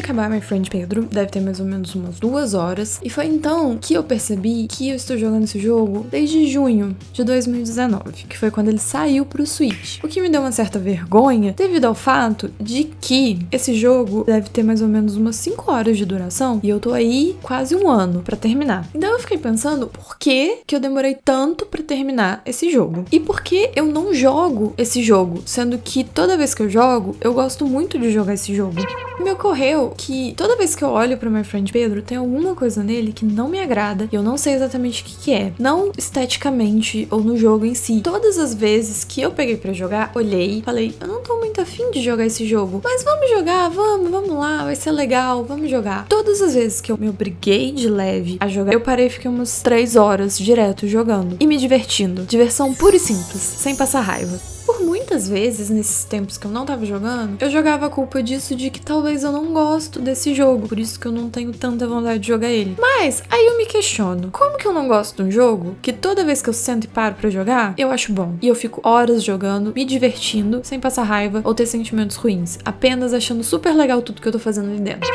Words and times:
acabar 0.00 0.28
My 0.28 0.40
Friend 0.40 0.68
Pedro, 0.68 1.02
deve 1.02 1.30
ter 1.30 1.40
mais 1.40 1.60
ou 1.60 1.66
menos 1.66 1.94
umas 1.94 2.18
duas 2.18 2.54
horas, 2.54 3.00
e 3.02 3.10
foi 3.10 3.26
então 3.26 3.78
que 3.80 3.94
eu 3.94 4.02
percebi 4.02 4.66
que 4.68 4.88
eu 4.88 4.96
estou 4.96 5.16
jogando 5.16 5.44
esse 5.44 5.58
jogo 5.58 6.06
desde 6.10 6.46
junho 6.46 6.96
de 7.12 7.24
2019, 7.24 8.24
que 8.28 8.38
foi 8.38 8.50
quando 8.50 8.68
ele 8.68 8.78
saiu 8.78 9.24
pro 9.24 9.46
Switch. 9.46 10.02
O 10.02 10.08
que 10.08 10.20
me 10.20 10.28
deu 10.28 10.40
uma 10.40 10.52
certa 10.52 10.78
vergonha 10.78 11.54
devido 11.56 11.84
ao 11.84 11.94
fato 11.94 12.50
de 12.60 12.84
que 13.00 13.38
esse 13.52 13.74
jogo 13.74 14.24
deve 14.24 14.48
ter 14.48 14.62
mais 14.62 14.82
ou 14.82 14.88
menos 14.88 15.16
umas 15.16 15.36
5 15.36 15.70
horas 15.70 15.96
de 15.96 16.04
duração 16.04 16.60
e 16.62 16.68
eu 16.68 16.80
tô 16.80 16.92
aí 16.92 17.36
quase 17.42 17.74
um 17.74 17.88
ano 17.88 18.22
para 18.22 18.36
terminar. 18.36 18.88
Então 18.94 19.10
eu 19.10 19.18
fiquei 19.18 19.38
pensando 19.38 19.86
por 19.86 20.18
que 20.18 20.58
que 20.66 20.74
eu 20.74 20.80
demorei 20.80 21.16
tanto 21.24 21.66
para 21.66 21.82
terminar 21.82 22.42
esse 22.44 22.70
jogo 22.70 23.04
e 23.10 23.20
por 23.20 23.42
que 23.42 23.70
eu 23.74 23.86
não 23.86 24.12
jogo 24.14 24.74
esse 24.76 25.02
jogo, 25.02 25.42
sendo 25.46 25.78
que 25.78 26.04
toda 26.04 26.36
vez 26.36 26.54
que 26.54 26.62
eu 26.62 26.70
jogo 26.70 27.16
eu 27.20 27.32
gosto 27.32 27.66
muito 27.66 27.98
de 27.98 28.10
jogar 28.10 28.34
esse 28.34 28.54
jogo. 28.54 28.76
Me 29.22 29.30
ocorreu 29.32 29.89
que 29.96 30.34
toda 30.36 30.56
vez 30.56 30.74
que 30.74 30.82
eu 30.82 30.88
olho 30.88 31.16
para 31.16 31.30
My 31.30 31.44
Friend 31.44 31.70
Pedro 31.72 32.02
tem 32.02 32.18
alguma 32.18 32.54
coisa 32.54 32.82
nele 32.82 33.12
que 33.12 33.24
não 33.24 33.48
me 33.48 33.60
agrada 33.60 34.08
e 34.10 34.14
eu 34.14 34.22
não 34.22 34.36
sei 34.36 34.54
exatamente 34.54 35.02
o 35.02 35.04
que, 35.04 35.16
que 35.16 35.32
é, 35.32 35.52
não 35.58 35.92
esteticamente 35.96 37.06
ou 37.10 37.20
no 37.20 37.36
jogo 37.36 37.64
em 37.64 37.74
si. 37.74 38.00
Todas 38.02 38.38
as 38.38 38.54
vezes 38.54 39.04
que 39.04 39.20
eu 39.20 39.30
peguei 39.30 39.56
para 39.56 39.72
jogar, 39.72 40.12
olhei, 40.14 40.62
falei, 40.64 40.94
eu 41.00 41.06
não 41.06 41.22
tô 41.22 41.36
muito 41.38 41.60
afim 41.60 41.90
de 41.90 42.02
jogar 42.02 42.26
esse 42.26 42.46
jogo, 42.46 42.80
mas 42.82 43.02
vamos 43.04 43.30
jogar, 43.30 43.68
vamos, 43.68 44.10
vamos 44.10 44.30
lá, 44.30 44.64
vai 44.64 44.76
ser 44.76 44.90
legal, 44.90 45.44
vamos 45.44 45.70
jogar. 45.70 46.06
Todas 46.08 46.40
as 46.40 46.54
vezes 46.54 46.80
que 46.80 46.90
eu 46.90 46.98
me 46.98 47.08
obriguei 47.08 47.72
de 47.72 47.88
leve 47.88 48.36
a 48.40 48.48
jogar, 48.48 48.72
eu 48.72 48.80
parei 48.80 49.06
e 49.06 49.10
fiquei 49.10 49.30
umas 49.30 49.60
3 49.62 49.96
horas 49.96 50.38
direto 50.38 50.86
jogando 50.86 51.36
e 51.40 51.46
me 51.46 51.56
divertindo. 51.56 52.22
Diversão 52.22 52.74
pura 52.74 52.96
e 52.96 53.00
simples, 53.00 53.40
sem 53.40 53.76
passar 53.76 54.00
raiva 54.00 54.40
por 54.60 54.80
muitas 54.80 55.28
vezes, 55.28 55.70
nesses 55.70 56.04
tempos 56.04 56.38
que 56.38 56.46
eu 56.46 56.50
não 56.50 56.64
tava 56.64 56.84
jogando, 56.84 57.36
eu 57.40 57.50
jogava 57.50 57.86
a 57.86 57.90
culpa 57.90 58.22
disso 58.22 58.54
de 58.54 58.70
que 58.70 58.80
talvez 58.80 59.22
eu 59.24 59.32
não 59.32 59.52
gosto 59.52 60.00
desse 60.00 60.34
jogo, 60.34 60.68
por 60.68 60.78
isso 60.78 60.98
que 60.98 61.06
eu 61.06 61.12
não 61.12 61.28
tenho 61.28 61.52
tanta 61.52 61.86
vontade 61.86 62.20
de 62.20 62.28
jogar 62.28 62.48
ele. 62.48 62.76
Mas 62.78 63.22
aí 63.30 63.46
eu 63.46 63.56
me 63.56 63.66
questiono, 63.66 64.30
como 64.30 64.56
que 64.56 64.66
eu 64.66 64.72
não 64.72 64.88
gosto 64.88 65.16
de 65.16 65.28
um 65.28 65.30
jogo 65.30 65.76
que 65.82 65.92
toda 65.92 66.24
vez 66.24 66.42
que 66.42 66.48
eu 66.48 66.54
sento 66.54 66.84
e 66.84 66.88
paro 66.88 67.16
para 67.16 67.30
jogar, 67.30 67.74
eu 67.76 67.90
acho 67.90 68.12
bom. 68.12 68.36
E 68.40 68.48
eu 68.48 68.54
fico 68.54 68.80
horas 68.84 69.22
jogando, 69.22 69.72
me 69.74 69.84
divertindo, 69.84 70.60
sem 70.62 70.78
passar 70.78 71.02
raiva 71.02 71.40
ou 71.44 71.54
ter 71.54 71.66
sentimentos 71.66 72.16
ruins, 72.16 72.58
apenas 72.64 73.12
achando 73.12 73.42
super 73.42 73.74
legal 73.74 74.02
tudo 74.02 74.20
que 74.20 74.28
eu 74.28 74.32
tô 74.32 74.38
fazendo 74.38 74.70
ali 74.70 74.80
dentro. 74.80 75.08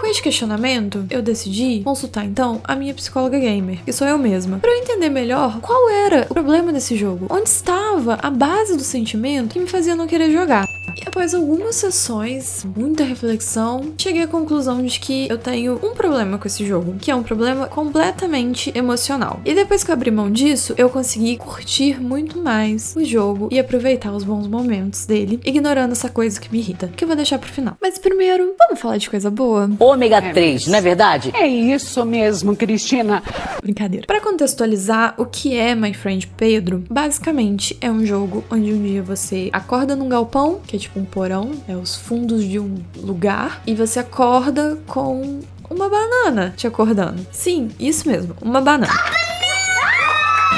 Com 0.00 0.06
este 0.06 0.22
questionamento, 0.22 1.04
eu 1.10 1.20
decidi 1.20 1.82
consultar 1.84 2.24
então 2.24 2.62
a 2.64 2.74
minha 2.74 2.94
psicóloga 2.94 3.38
gamer, 3.38 3.84
que 3.84 3.92
sou 3.92 4.06
eu 4.06 4.16
mesma, 4.16 4.58
para 4.58 4.70
eu 4.70 4.78
entender 4.78 5.10
melhor 5.10 5.60
qual 5.60 5.90
era 5.90 6.26
o 6.30 6.32
problema 6.32 6.72
desse 6.72 6.96
jogo, 6.96 7.26
onde 7.28 7.50
estava 7.50 8.18
a 8.22 8.30
base 8.30 8.78
do 8.78 8.82
sentimento 8.90 9.52
que 9.52 9.60
me 9.60 9.66
fazia 9.66 9.94
não 9.94 10.06
querer 10.06 10.30
jogar. 10.30 10.66
E 10.96 11.08
após 11.08 11.34
algumas 11.34 11.76
sessões, 11.76 12.66
muita 12.76 13.04
reflexão, 13.04 13.94
cheguei 13.96 14.22
à 14.22 14.26
conclusão 14.26 14.84
de 14.84 14.98
que 14.98 15.28
eu 15.30 15.38
tenho 15.38 15.80
um 15.82 15.94
problema 15.94 16.36
com 16.36 16.46
esse 16.46 16.66
jogo, 16.66 16.96
que 17.00 17.10
é 17.10 17.14
um 17.14 17.22
problema 17.22 17.66
completamente 17.66 18.72
emocional. 18.76 19.40
E 19.44 19.54
depois 19.54 19.84
que 19.84 19.90
eu 19.90 19.94
abri 19.94 20.10
mão 20.10 20.30
disso, 20.30 20.74
eu 20.76 20.90
consegui 20.90 21.36
curtir 21.36 22.00
muito 22.00 22.38
mais 22.38 22.94
o 22.96 23.04
jogo 23.04 23.48
e 23.50 23.58
aproveitar 23.58 24.12
os 24.12 24.24
bons 24.24 24.46
momentos 24.46 25.06
dele, 25.06 25.40
ignorando 25.44 25.92
essa 25.92 26.08
coisa 26.08 26.40
que 26.40 26.50
me 26.52 26.58
irrita, 26.58 26.88
que 26.88 27.04
eu 27.04 27.08
vou 27.08 27.16
deixar 27.16 27.38
pro 27.38 27.50
final. 27.50 27.76
Mas 27.80 27.98
primeiro, 27.98 28.54
vamos 28.58 28.80
falar 28.80 28.98
de 28.98 29.08
coisa 29.08 29.30
boa? 29.30 29.70
Ômega 29.78 30.20
3, 30.20 30.66
não 30.66 30.78
é 30.78 30.80
verdade? 30.80 31.30
É 31.34 31.46
isso 31.46 32.04
mesmo, 32.04 32.56
Cristina. 32.56 33.22
Brincadeira. 33.62 34.06
Para 34.06 34.20
contextualizar 34.20 35.14
o 35.16 35.24
que 35.24 35.54
é 35.54 35.74
My 35.74 35.94
Friend 35.94 36.26
Pedro, 36.36 36.84
basicamente 36.90 37.76
é 37.80 37.90
um 37.90 38.04
jogo 38.04 38.44
onde 38.50 38.72
um 38.72 38.79
dia 38.82 39.02
você 39.02 39.50
acorda 39.52 39.94
num 39.94 40.08
galpão, 40.08 40.60
que 40.66 40.76
é 40.76 40.78
tipo 40.78 40.98
um 40.98 41.04
porão, 41.04 41.52
é 41.68 41.76
os 41.76 41.96
fundos 41.96 42.44
de 42.44 42.58
um 42.58 42.76
lugar, 42.96 43.62
e 43.66 43.74
você 43.74 44.00
acorda 44.00 44.78
com 44.86 45.40
uma 45.68 45.88
banana 45.88 46.52
te 46.56 46.66
acordando. 46.66 47.26
Sim, 47.30 47.70
isso 47.78 48.08
mesmo, 48.08 48.34
uma 48.42 48.60
banana. 48.60 48.92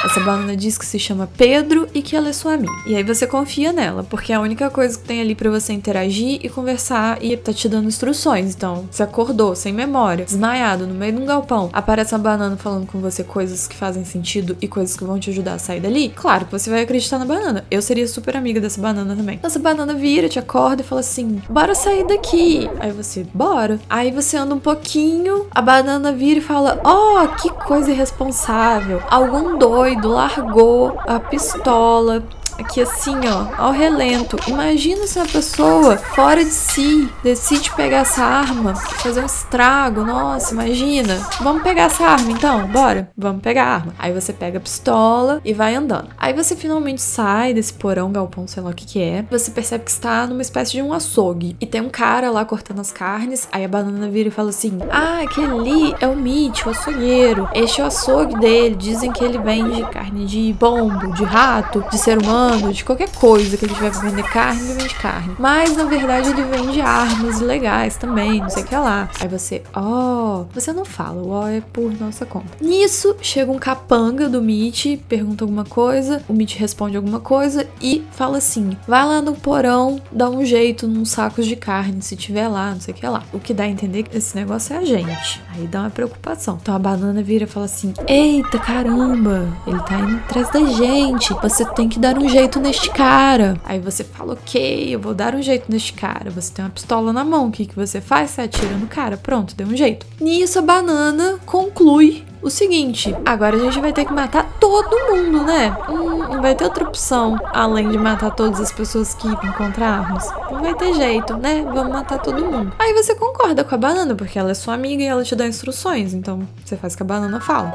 Essa 0.05 0.19
banana 0.19 0.57
diz 0.57 0.77
que 0.77 0.85
se 0.85 0.99
chama 0.99 1.29
Pedro 1.37 1.87
e 1.95 2.03
que 2.03 2.17
ela 2.17 2.29
é 2.29 2.33
sua 2.33 2.55
amiga. 2.55 2.73
E 2.87 2.97
aí 2.97 3.05
você 3.05 3.25
confia 3.25 3.73
nela, 3.73 4.03
porque 4.03 4.33
é 4.33 4.35
a 4.35 4.41
única 4.41 4.69
coisa 4.69 4.99
que 4.99 5.05
tem 5.05 5.21
ali 5.21 5.35
para 5.35 5.49
você 5.49 5.73
interagir 5.73 6.41
e 6.43 6.49
conversar 6.49 7.23
e 7.23 7.37
tá 7.37 7.53
te 7.53 7.69
dando 7.69 7.87
instruções. 7.87 8.53
Então, 8.53 8.89
você 8.91 9.05
acordou 9.05 9.55
sem 9.55 9.73
memória, 9.73 10.25
desmaiado 10.25 10.89
no 10.89 10.95
meio 10.95 11.13
de 11.13 11.23
um 11.23 11.25
galpão, 11.25 11.71
aparece 11.73 12.15
a 12.17 12.19
banana 12.19 12.57
falando 12.57 12.87
com 12.87 12.99
você 12.99 13.23
coisas 13.23 13.69
que 13.69 13.77
fazem 13.77 14.05
sentido 14.05 14.57
e 14.61 14.67
coisas 14.67 14.97
que 14.97 15.05
vão 15.05 15.21
te 15.21 15.31
ajudar 15.31 15.55
a 15.55 15.59
sair 15.59 15.79
dali. 15.79 16.09
Claro 16.09 16.47
que 16.47 16.53
você 16.53 16.69
vai 16.69 16.83
acreditar 16.83 17.19
na 17.19 17.25
banana. 17.25 17.65
Eu 17.71 17.81
seria 17.81 18.07
super 18.09 18.37
amiga 18.37 18.61
dessa 18.61 18.81
banana 18.81 19.15
também. 19.15 19.39
Essa 19.41 19.61
banana 19.61 19.95
vira, 19.95 20.29
te 20.29 20.39
acorda 20.39 20.83
e 20.83 20.85
fala 20.85 21.01
assim: 21.01 21.41
"Bora 21.49 21.77
sair 21.77 22.05
daqui". 22.07 22.69
Aí 22.81 22.91
você: 22.91 23.25
"Bora". 23.33 23.79
Aí 23.89 24.11
você 24.11 24.37
anda 24.37 24.55
um 24.55 24.61
pouquinho, 24.61 25.47
a 25.53 25.63
banana 25.63 26.11
vira 26.13 26.41
e 26.41 26.43
fala: 26.43 26.81
"Ó, 26.83 27.25
oh, 27.25 27.29
que 27.37 27.51
coisa 27.51 27.91
irresponsável. 27.91 29.01
Algum 29.09 29.57
doido 29.57 29.92
doido 29.93 30.09
largou 30.09 30.99
a 31.07 31.19
pistola 31.19 32.23
aqui 32.59 32.81
assim, 32.81 33.15
ó, 33.27 33.47
ao 33.57 33.73
relento. 33.73 34.37
Imagina 34.47 35.07
se 35.07 35.19
uma 35.19 35.27
pessoa 35.27 35.97
fora 35.97 36.45
de 36.45 36.51
si 36.51 37.09
decide 37.23 37.73
pegar 37.75 37.99
essa 37.99 38.25
arma, 38.25 38.75
fazer 38.75 39.23
um 39.23 39.27
estrago. 39.27 40.05
Nossa, 40.05 40.53
imagina. 40.53 41.17
Vamos 41.41 41.63
pegar 41.63 41.85
essa 41.85 42.05
arma 42.05 42.31
então? 42.31 42.67
Bora. 42.69 43.11
Vamos 43.17 43.43
pegar 43.43 43.65
a 43.65 43.75
arma. 43.75 43.95
Aí 43.99 44.13
você 44.13 44.33
pega 44.33 44.59
a 44.59 44.61
pistola 44.61 45.41
e 45.45 45.53
vai 45.53 45.75
andando. 45.75 46.09
Aí 46.19 46.33
você 46.33 46.55
finalmente 46.55 47.01
sai 47.01 47.55
desse 47.55 47.73
porão, 47.73 48.13
galpão, 48.13 48.47
sei 48.47 48.63
lá 48.63 48.71
o 48.71 48.75
que 48.75 48.87
que 48.87 49.03
é. 49.03 49.25
Você 49.31 49.51
percebe 49.51 49.85
que 49.85 49.91
está 49.91 50.27
numa 50.27 50.43
espécie 50.43 50.73
de 50.73 50.83
um 50.83 50.93
açougue. 50.93 51.57
E 51.61 51.67
tem 51.67 51.81
um 51.81 51.89
cara 51.91 52.31
lá 52.31 52.45
cortando 52.45 52.81
as 52.81 52.93
carnes. 52.93 53.49
Aí 53.53 53.65
a 53.65 53.69
banana 53.69 54.09
vira 54.09 54.29
e 54.29 54.33
fala 54.33 54.51
assim: 54.51 54.79
Ah, 54.91 55.21
aquele 55.23 55.53
ali 55.53 55.95
é 56.01 56.07
o 56.07 56.17
Mitch, 56.17 56.67
o 56.67 56.71
açougueiro. 56.71 57.49
Este 57.55 57.81
é 57.81 57.85
o 57.85 57.87
açougue 57.87 58.39
dele. 58.39 58.75
Dizem 58.75 59.13
que 59.13 59.25
ele 59.25 59.39
vende 59.39 59.83
carne 59.91 60.27
de 60.27 60.55
pombo, 60.59 61.13
de 61.13 61.25
rato, 61.25 61.85
de 61.91 61.99
ser 61.99 62.19
humano 62.19 62.42
de 62.73 62.85
qualquer 62.85 63.11
coisa 63.11 63.57
que 63.57 63.65
ele 63.65 63.75
tiver 63.75 63.91
pra 63.91 64.01
vender 64.01 64.25
carne, 64.25 64.63
ele 64.63 64.75
vende 64.75 64.95
carne. 64.95 65.37
Mas 65.39 65.77
na 65.77 65.85
verdade 65.85 66.31
ele 66.31 66.43
vende 66.43 66.81
armas 66.81 67.41
legais 67.41 67.97
também, 67.97 68.41
não 68.41 68.49
sei 68.49 68.63
o 68.63 68.67
que 68.67 68.77
lá. 68.77 69.09
Aí 69.21 69.29
você, 69.29 69.63
ó, 69.75 70.43
oh, 70.43 70.45
você 70.53 70.73
não 70.73 70.85
fala, 70.85 71.23
o 71.23 71.31
ó 71.31 71.49
é 71.49 71.61
por 71.61 71.93
nossa 72.01 72.25
conta. 72.27 72.49
Nisso 72.61 73.17
chega 73.21 73.51
um 73.51 73.59
capanga 73.59 74.29
do 74.29 74.43
Mitch, 74.43 74.99
pergunta 75.09 75.45
alguma 75.45 75.65
coisa, 75.65 76.23
o 76.29 76.33
Mitch 76.33 76.57
responde 76.57 76.97
alguma 76.97 77.21
coisa 77.21 77.67
e 77.81 78.05
fala 78.13 78.39
assim: 78.39 78.77
vai 78.87 79.05
lá 79.05 79.21
no 79.21 79.35
porão, 79.35 80.01
dá 80.11 80.29
um 80.29 80.45
jeito 80.45 80.87
num 80.87 81.05
sacos 81.05 81.47
de 81.47 81.57
carne, 81.57 82.03
se 82.03 82.17
tiver 82.17 82.49
lá, 82.49 82.73
não 82.73 82.81
sei 82.81 82.95
o 82.95 82.97
que 82.97 83.07
lá. 83.07 83.23
O 83.33 83.39
que 83.39 83.55
dá 83.55 83.65
a 83.65 83.69
entender 83.69 84.03
que 84.05 84.17
esse 84.17 84.35
negócio 84.37 84.75
é 84.75 84.79
a 84.79 84.85
gente. 84.85 85.41
Aí 85.55 85.67
dá 85.67 85.81
uma 85.81 85.91
preocupação. 85.91 86.59
Então 86.61 86.75
a 86.75 86.79
banana 86.79 87.23
vira 87.23 87.45
e 87.45 87.47
fala 87.47 87.67
assim: 87.67 87.93
Eita 88.07 88.59
caramba, 88.59 89.49
ele 89.67 89.81
tá 89.81 89.99
indo 89.99 90.17
atrás 90.17 90.51
da 90.51 90.65
gente. 90.65 91.35
Você 91.35 91.65
tem 91.73 91.89
que 91.89 91.99
dar 91.99 92.19
um 92.19 92.29
jeito 92.33 92.59
neste 92.59 92.91
cara. 92.91 93.57
Aí 93.65 93.79
você 93.79 94.03
fala, 94.03 94.33
ok, 94.33 94.95
eu 94.95 94.99
vou 94.99 95.15
dar 95.15 95.35
um 95.35 95.43
jeito 95.43 95.71
neste 95.71 95.93
cara. 95.93 96.31
Você 96.31 96.53
tem 96.53 96.65
uma 96.65 96.71
pistola 96.71 97.13
na 97.13 97.25
mão, 97.25 97.49
o 97.49 97.53
que, 97.53 97.67
que 97.67 97.77
você 97.77 98.01
faz? 98.01 98.31
Você 98.31 98.41
atira 98.41 98.75
no 98.77 98.87
cara, 98.87 99.17
pronto, 99.17 99.55
deu 99.55 99.67
um 99.67 99.77
jeito. 99.77 100.07
Nisso 100.19 100.59
a 100.59 100.63
banana 100.63 101.39
conclui 101.45 102.25
o 102.41 102.51
seguinte: 102.51 103.15
agora 103.25 103.57
a 103.57 103.59
gente 103.59 103.79
vai 103.79 103.93
ter 103.93 104.05
que 104.05 104.13
matar 104.13 104.51
todo 104.59 105.15
mundo, 105.15 105.45
né? 105.45 105.77
Hum, 105.89 106.19
não 106.19 106.43
vai 106.43 106.55
ter 106.55 106.65
outra 106.65 106.85
opção 106.85 107.39
além 107.53 107.89
de 107.89 107.99
matar 107.99 108.31
todas 108.31 108.61
as 108.61 108.73
pessoas 108.73 109.15
que 109.15 109.29
encontrarmos. 109.29 110.25
Não 110.51 110.61
vai 110.61 110.75
ter 110.75 110.95
jeito, 110.95 111.37
né? 111.37 111.63
Vamos 111.63 111.93
matar 111.93 112.19
todo 112.19 112.45
mundo. 112.45 112.73
Aí 112.79 112.95
você 112.95 113.15
concorda 113.15 113.63
com 113.63 113.75
a 113.75 113.79
banana, 113.79 114.15
porque 114.15 114.39
ela 114.39 114.51
é 114.51 114.55
sua 114.55 114.75
amiga 114.75 115.03
e 115.03 115.07
ela 115.07 115.23
te 115.23 115.37
dá 115.37 115.47
instruções, 115.47 116.15
então 116.15 116.49
você 116.65 116.77
faz 116.77 116.95
o 116.95 116.97
que 116.97 117.03
a 117.03 117.07
banana 117.07 117.41
fala. 117.41 117.73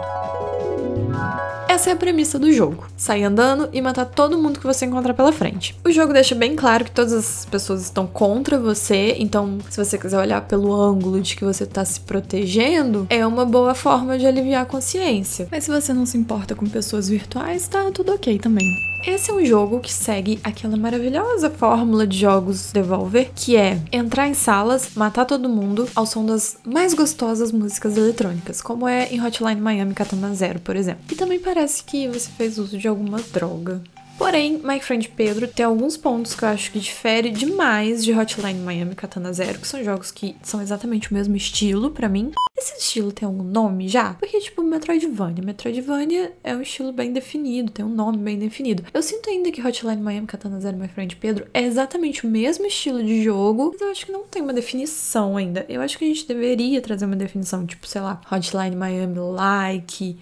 Essa 1.67 1.89
é 1.89 1.93
a 1.93 1.97
premissa 1.97 2.39
do 2.39 2.51
jogo: 2.51 2.85
sair 2.95 3.23
andando 3.23 3.69
e 3.73 3.81
matar 3.81 4.05
todo 4.05 4.37
mundo 4.37 4.59
que 4.59 4.65
você 4.65 4.85
encontrar 4.85 5.13
pela 5.13 5.31
frente. 5.31 5.75
O 5.85 5.91
jogo 5.91 6.13
deixa 6.13 6.33
bem 6.33 6.55
claro 6.55 6.85
que 6.85 6.91
todas 6.91 7.13
as 7.13 7.45
pessoas 7.45 7.83
estão 7.83 8.07
contra 8.07 8.57
você, 8.57 9.15
então 9.19 9.57
se 9.69 9.83
você 9.83 9.97
quiser 9.97 10.17
olhar 10.17 10.41
pelo 10.41 10.73
ângulo 10.73 11.19
de 11.21 11.35
que 11.35 11.43
você 11.43 11.65
está 11.65 11.83
se 11.83 11.99
protegendo, 11.99 13.05
é 13.09 13.25
uma 13.25 13.45
boa 13.45 13.75
forma 13.75 14.17
de 14.17 14.25
aliviar 14.25 14.63
a 14.63 14.65
consciência. 14.65 15.47
Mas 15.51 15.65
se 15.65 15.71
você 15.71 15.93
não 15.93 16.05
se 16.05 16.17
importa 16.17 16.55
com 16.55 16.65
pessoas 16.65 17.09
virtuais, 17.09 17.67
tá 17.67 17.91
tudo 17.91 18.13
ok 18.13 18.39
também. 18.39 18.67
Esse 19.05 19.31
é 19.31 19.33
um 19.33 19.45
jogo 19.45 19.79
que 19.79 19.93
segue 19.93 20.39
aquela 20.43 20.75
maravilhosa 20.75 21.49
fórmula 21.49 22.05
de 22.05 22.19
jogos 22.19 22.71
Devolver, 22.71 23.31
que 23.33 23.55
é 23.55 23.79
entrar 23.91 24.27
em 24.27 24.33
salas, 24.33 24.95
matar 24.95 25.25
todo 25.25 25.47
mundo 25.47 25.87
ao 25.95 26.05
som 26.05 26.25
das 26.25 26.57
mais 26.65 26.93
gostosas 26.93 27.51
músicas 27.51 27.95
eletrônicas, 27.95 28.61
como 28.61 28.87
é 28.87 29.07
em 29.13 29.23
Hotline 29.23 29.61
Miami 29.61 29.93
Katana 29.93 30.33
Zero, 30.33 30.59
por 30.59 30.75
exemplo. 30.75 31.03
E 31.11 31.15
também 31.15 31.39
parece 31.39 31.83
que 31.83 32.07
você 32.07 32.29
fez 32.31 32.57
uso 32.57 32.77
de 32.77 32.87
alguma 32.87 33.19
droga. 33.31 33.81
Porém, 34.17 34.59
My 34.63 34.79
Friend 34.79 35.07
Pedro 35.09 35.47
tem 35.47 35.63
alguns 35.63 35.95
pontos 35.95 36.33
que 36.33 36.43
eu 36.43 36.49
acho 36.49 36.71
que 36.71 36.79
difere 36.79 37.29
demais 37.29 38.03
de 38.03 38.11
Hotline 38.11 38.59
Miami 38.59 38.95
Katana 38.95 39.31
Zero, 39.31 39.59
que 39.59 39.67
são 39.67 39.83
jogos 39.83 40.11
que 40.11 40.35
são 40.41 40.59
exatamente 40.59 41.11
o 41.11 41.13
mesmo 41.13 41.35
estilo 41.35 41.91
para 41.91 42.09
mim. 42.09 42.31
Esse 42.57 42.79
estilo 42.79 43.11
tem 43.11 43.27
algum 43.27 43.43
nome 43.43 43.87
já? 43.87 44.15
Porque, 44.15 44.39
tipo, 44.39 44.63
Metroidvania. 44.63 45.43
Metroidvania 45.43 46.33
é 46.43 46.55
um 46.55 46.61
estilo 46.63 46.91
bem 46.91 47.13
definido, 47.13 47.71
tem 47.71 47.85
um 47.85 47.93
nome 47.93 48.17
bem 48.17 48.39
definido. 48.39 48.83
Eu 48.91 49.03
sinto 49.03 49.29
ainda 49.29 49.51
que 49.51 49.61
Hotline 49.61 50.01
Miami, 50.01 50.25
Katana 50.25 50.59
Zero, 50.59 50.77
My 50.77 50.87
Friend 50.87 51.15
Pedro 51.17 51.47
é 51.53 51.61
exatamente 51.61 52.25
o 52.25 52.29
mesmo 52.29 52.65
estilo 52.65 53.03
de 53.03 53.23
jogo, 53.23 53.69
mas 53.73 53.81
eu 53.81 53.91
acho 53.91 54.05
que 54.07 54.11
não 54.11 54.23
tem 54.23 54.41
uma 54.41 54.53
definição 54.53 55.37
ainda. 55.37 55.63
Eu 55.69 55.79
acho 55.79 55.95
que 55.95 56.03
a 56.03 56.07
gente 56.07 56.27
deveria 56.27 56.81
trazer 56.81 57.05
uma 57.05 57.15
definição, 57.15 57.67
tipo, 57.67 57.85
sei 57.87 58.01
lá, 58.01 58.19
Hotline 58.31 58.75
Miami 58.75 59.19
Like 59.19 60.17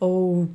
ou 0.00 0.48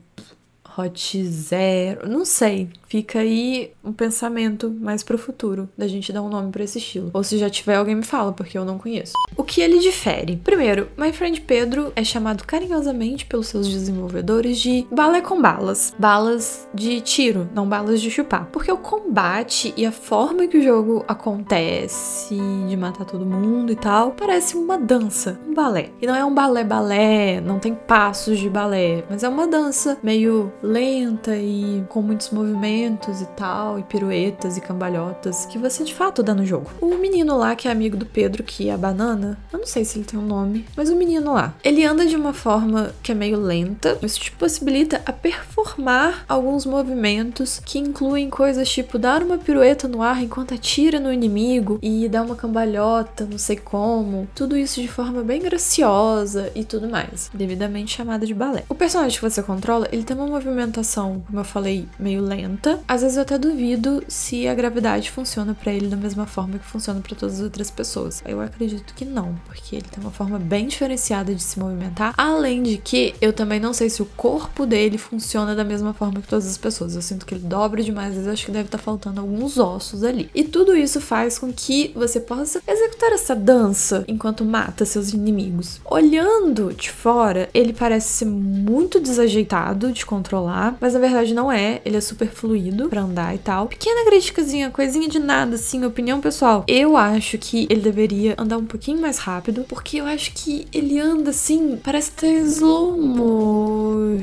Hot 0.77 1.23
Zero, 1.25 2.09
não 2.09 2.25
sei. 2.25 2.69
Fica 2.89 3.19
aí 3.19 3.71
um 3.83 3.93
pensamento 3.93 4.75
mais 4.81 5.03
pro 5.03 5.15
futuro 5.15 5.69
da 5.77 5.87
gente 5.87 6.11
dar 6.11 6.23
um 6.23 6.29
nome 6.29 6.51
para 6.51 6.63
esse 6.63 6.79
estilo. 6.79 7.11
Ou 7.13 7.23
se 7.23 7.37
já 7.37 7.47
tiver, 7.47 7.75
alguém 7.75 7.93
me 7.93 8.03
fala, 8.03 8.33
porque 8.33 8.57
eu 8.57 8.65
não 8.65 8.79
conheço. 8.79 9.13
O 9.37 9.43
que 9.43 9.61
ele 9.61 9.77
difere? 9.77 10.37
Primeiro, 10.37 10.89
My 10.97 11.13
Friend 11.13 11.39
Pedro 11.41 11.93
é 11.95 12.03
chamado 12.03 12.43
carinhosamente 12.45 13.27
pelos 13.27 13.45
seus 13.45 13.67
desenvolvedores 13.67 14.57
de 14.57 14.87
balé 14.91 15.21
com 15.21 15.39
balas. 15.39 15.93
Balas 15.99 16.67
de 16.73 16.99
tiro, 17.01 17.47
não 17.53 17.69
balas 17.69 18.01
de 18.01 18.09
chupar. 18.09 18.47
Porque 18.51 18.71
o 18.71 18.77
combate 18.77 19.71
e 19.77 19.85
a 19.85 19.91
forma 19.91 20.47
que 20.47 20.57
o 20.57 20.63
jogo 20.63 21.05
acontece, 21.07 22.35
de 22.67 22.75
matar 22.75 23.05
todo 23.05 23.23
mundo 23.23 23.71
e 23.71 23.75
tal, 23.75 24.13
parece 24.13 24.57
uma 24.57 24.79
dança, 24.79 25.39
um 25.47 25.53
balé. 25.53 25.91
E 26.01 26.07
não 26.07 26.15
é 26.15 26.25
um 26.25 26.33
balé-balé, 26.33 27.39
não 27.39 27.59
tem 27.59 27.75
passos 27.75 28.39
de 28.39 28.49
balé, 28.49 29.03
mas 29.07 29.23
é 29.23 29.29
uma 29.29 29.45
dança 29.45 29.95
meio 30.01 30.51
lenta 30.63 31.37
e 31.37 31.83
com 31.87 32.01
muitos 32.01 32.31
movimentos 32.31 32.78
e 32.79 33.25
tal, 33.35 33.77
e 33.77 33.83
piruetas 33.83 34.57
e 34.57 34.61
cambalhotas 34.61 35.45
que 35.45 35.57
você 35.57 35.83
de 35.83 35.93
fato 35.93 36.23
dá 36.23 36.33
no 36.33 36.45
jogo. 36.45 36.71
O 36.79 36.97
menino 36.97 37.37
lá, 37.37 37.55
que 37.55 37.67
é 37.67 37.71
amigo 37.71 37.97
do 37.97 38.05
Pedro, 38.05 38.43
que 38.43 38.69
é 38.69 38.73
a 38.73 38.77
banana, 38.77 39.37
eu 39.51 39.59
não 39.59 39.65
sei 39.65 39.83
se 39.83 39.97
ele 39.97 40.05
tem 40.05 40.19
um 40.19 40.25
nome, 40.25 40.65
mas 40.75 40.89
o 40.89 40.95
menino 40.95 41.33
lá, 41.33 41.53
ele 41.63 41.83
anda 41.83 42.05
de 42.05 42.15
uma 42.15 42.33
forma 42.33 42.93
que 43.01 43.11
é 43.11 43.15
meio 43.15 43.39
lenta, 43.39 43.97
isso 44.01 44.19
te 44.19 44.31
possibilita 44.31 45.01
a 45.05 45.11
performar 45.11 46.25
alguns 46.27 46.65
movimentos 46.65 47.59
que 47.65 47.79
incluem 47.79 48.29
coisas 48.29 48.69
tipo 48.69 48.97
dar 48.97 49.21
uma 49.23 49.37
pirueta 49.37 49.87
no 49.87 50.01
ar 50.01 50.23
enquanto 50.23 50.53
atira 50.53 50.99
no 50.99 51.11
inimigo 51.11 51.79
e 51.81 52.07
dar 52.07 52.23
uma 52.23 52.35
cambalhota, 52.35 53.27
não 53.29 53.37
sei 53.37 53.55
como. 53.55 54.27
Tudo 54.35 54.57
isso 54.57 54.81
de 54.81 54.87
forma 54.87 55.23
bem 55.23 55.41
graciosa 55.41 56.51
e 56.55 56.63
tudo 56.63 56.87
mais, 56.87 57.29
devidamente 57.33 57.95
chamada 57.95 58.25
de 58.25 58.33
balé. 58.33 58.63
O 58.69 58.75
personagem 58.75 59.17
que 59.17 59.29
você 59.29 59.41
controla, 59.41 59.87
ele 59.91 60.03
tem 60.03 60.15
uma 60.15 60.27
movimentação, 60.27 61.23
como 61.25 61.39
eu 61.39 61.43
falei, 61.43 61.87
meio 61.97 62.21
lenta. 62.21 62.68
Às 62.87 63.01
vezes 63.01 63.17
eu 63.17 63.23
até 63.23 63.37
duvido 63.37 64.03
se 64.07 64.47
a 64.47 64.53
gravidade 64.53 65.11
funciona 65.11 65.53
para 65.53 65.73
ele 65.73 65.87
da 65.87 65.97
mesma 65.97 66.25
forma 66.25 66.59
que 66.59 66.65
funciona 66.65 66.99
para 66.99 67.15
todas 67.15 67.35
as 67.35 67.41
outras 67.41 67.69
pessoas. 67.71 68.21
Eu 68.25 68.41
acredito 68.41 68.93
que 68.93 69.05
não, 69.05 69.35
porque 69.45 69.75
ele 69.75 69.85
tem 69.89 70.03
uma 70.03 70.11
forma 70.11 70.37
bem 70.37 70.67
diferenciada 70.67 71.33
de 71.33 71.41
se 71.41 71.59
movimentar. 71.59 72.13
Além 72.17 72.63
de 72.63 72.77
que 72.77 73.13
eu 73.21 73.31
também 73.31 73.59
não 73.59 73.73
sei 73.73 73.89
se 73.89 74.01
o 74.01 74.05
corpo 74.05 74.65
dele 74.65 74.97
funciona 74.97 75.55
da 75.55 75.63
mesma 75.63 75.93
forma 75.93 76.21
que 76.21 76.27
todas 76.27 76.47
as 76.47 76.57
pessoas. 76.57 76.95
Eu 76.95 77.01
sinto 77.01 77.25
que 77.25 77.35
ele 77.35 77.43
dobra 77.43 77.81
demais, 77.81 78.09
às 78.09 78.13
vezes 78.13 78.27
eu 78.27 78.33
acho 78.33 78.45
que 78.45 78.51
deve 78.51 78.65
estar 78.65 78.77
tá 78.77 78.83
faltando 78.83 79.21
alguns 79.21 79.57
ossos 79.57 80.03
ali. 80.03 80.29
E 80.33 80.43
tudo 80.43 80.75
isso 80.75 80.99
faz 80.99 81.39
com 81.39 81.51
que 81.51 81.91
você 81.95 82.19
possa 82.19 82.61
executar 82.67 83.11
essa 83.11 83.35
dança 83.35 84.03
enquanto 84.07 84.43
mata 84.45 84.85
seus 84.85 85.13
inimigos. 85.13 85.79
Olhando 85.85 86.73
de 86.73 86.91
fora, 86.91 87.49
ele 87.53 87.73
parece 87.73 88.09
ser 88.09 88.25
muito 88.25 88.99
desajeitado 88.99 89.91
de 89.91 90.05
controlar 90.05 90.59
mas 90.79 90.93
na 90.93 90.99
verdade 90.99 91.33
não 91.33 91.51
é. 91.51 91.81
Ele 91.85 91.97
é 91.97 92.01
super 92.01 92.27
fluido 92.27 92.58
para 92.89 93.01
andar 93.01 93.35
e 93.35 93.37
tal. 93.37 93.67
Pequena 93.67 94.05
criticazinha, 94.05 94.69
coisinha 94.69 95.07
de 95.07 95.19
nada, 95.19 95.55
assim, 95.55 95.85
opinião 95.85 96.19
pessoal. 96.19 96.63
Eu 96.67 96.97
acho 96.97 97.37
que 97.37 97.67
ele 97.69 97.81
deveria 97.81 98.35
andar 98.37 98.57
um 98.57 98.65
pouquinho 98.65 98.99
mais 98.99 99.17
rápido, 99.17 99.65
porque 99.67 99.97
eu 99.97 100.05
acho 100.05 100.31
que 100.33 100.67
ele 100.73 100.99
anda 100.99 101.29
assim, 101.29 101.79
parece 101.83 102.11
ter 102.11 102.41
slow 102.41 102.97
motion. 102.97 104.19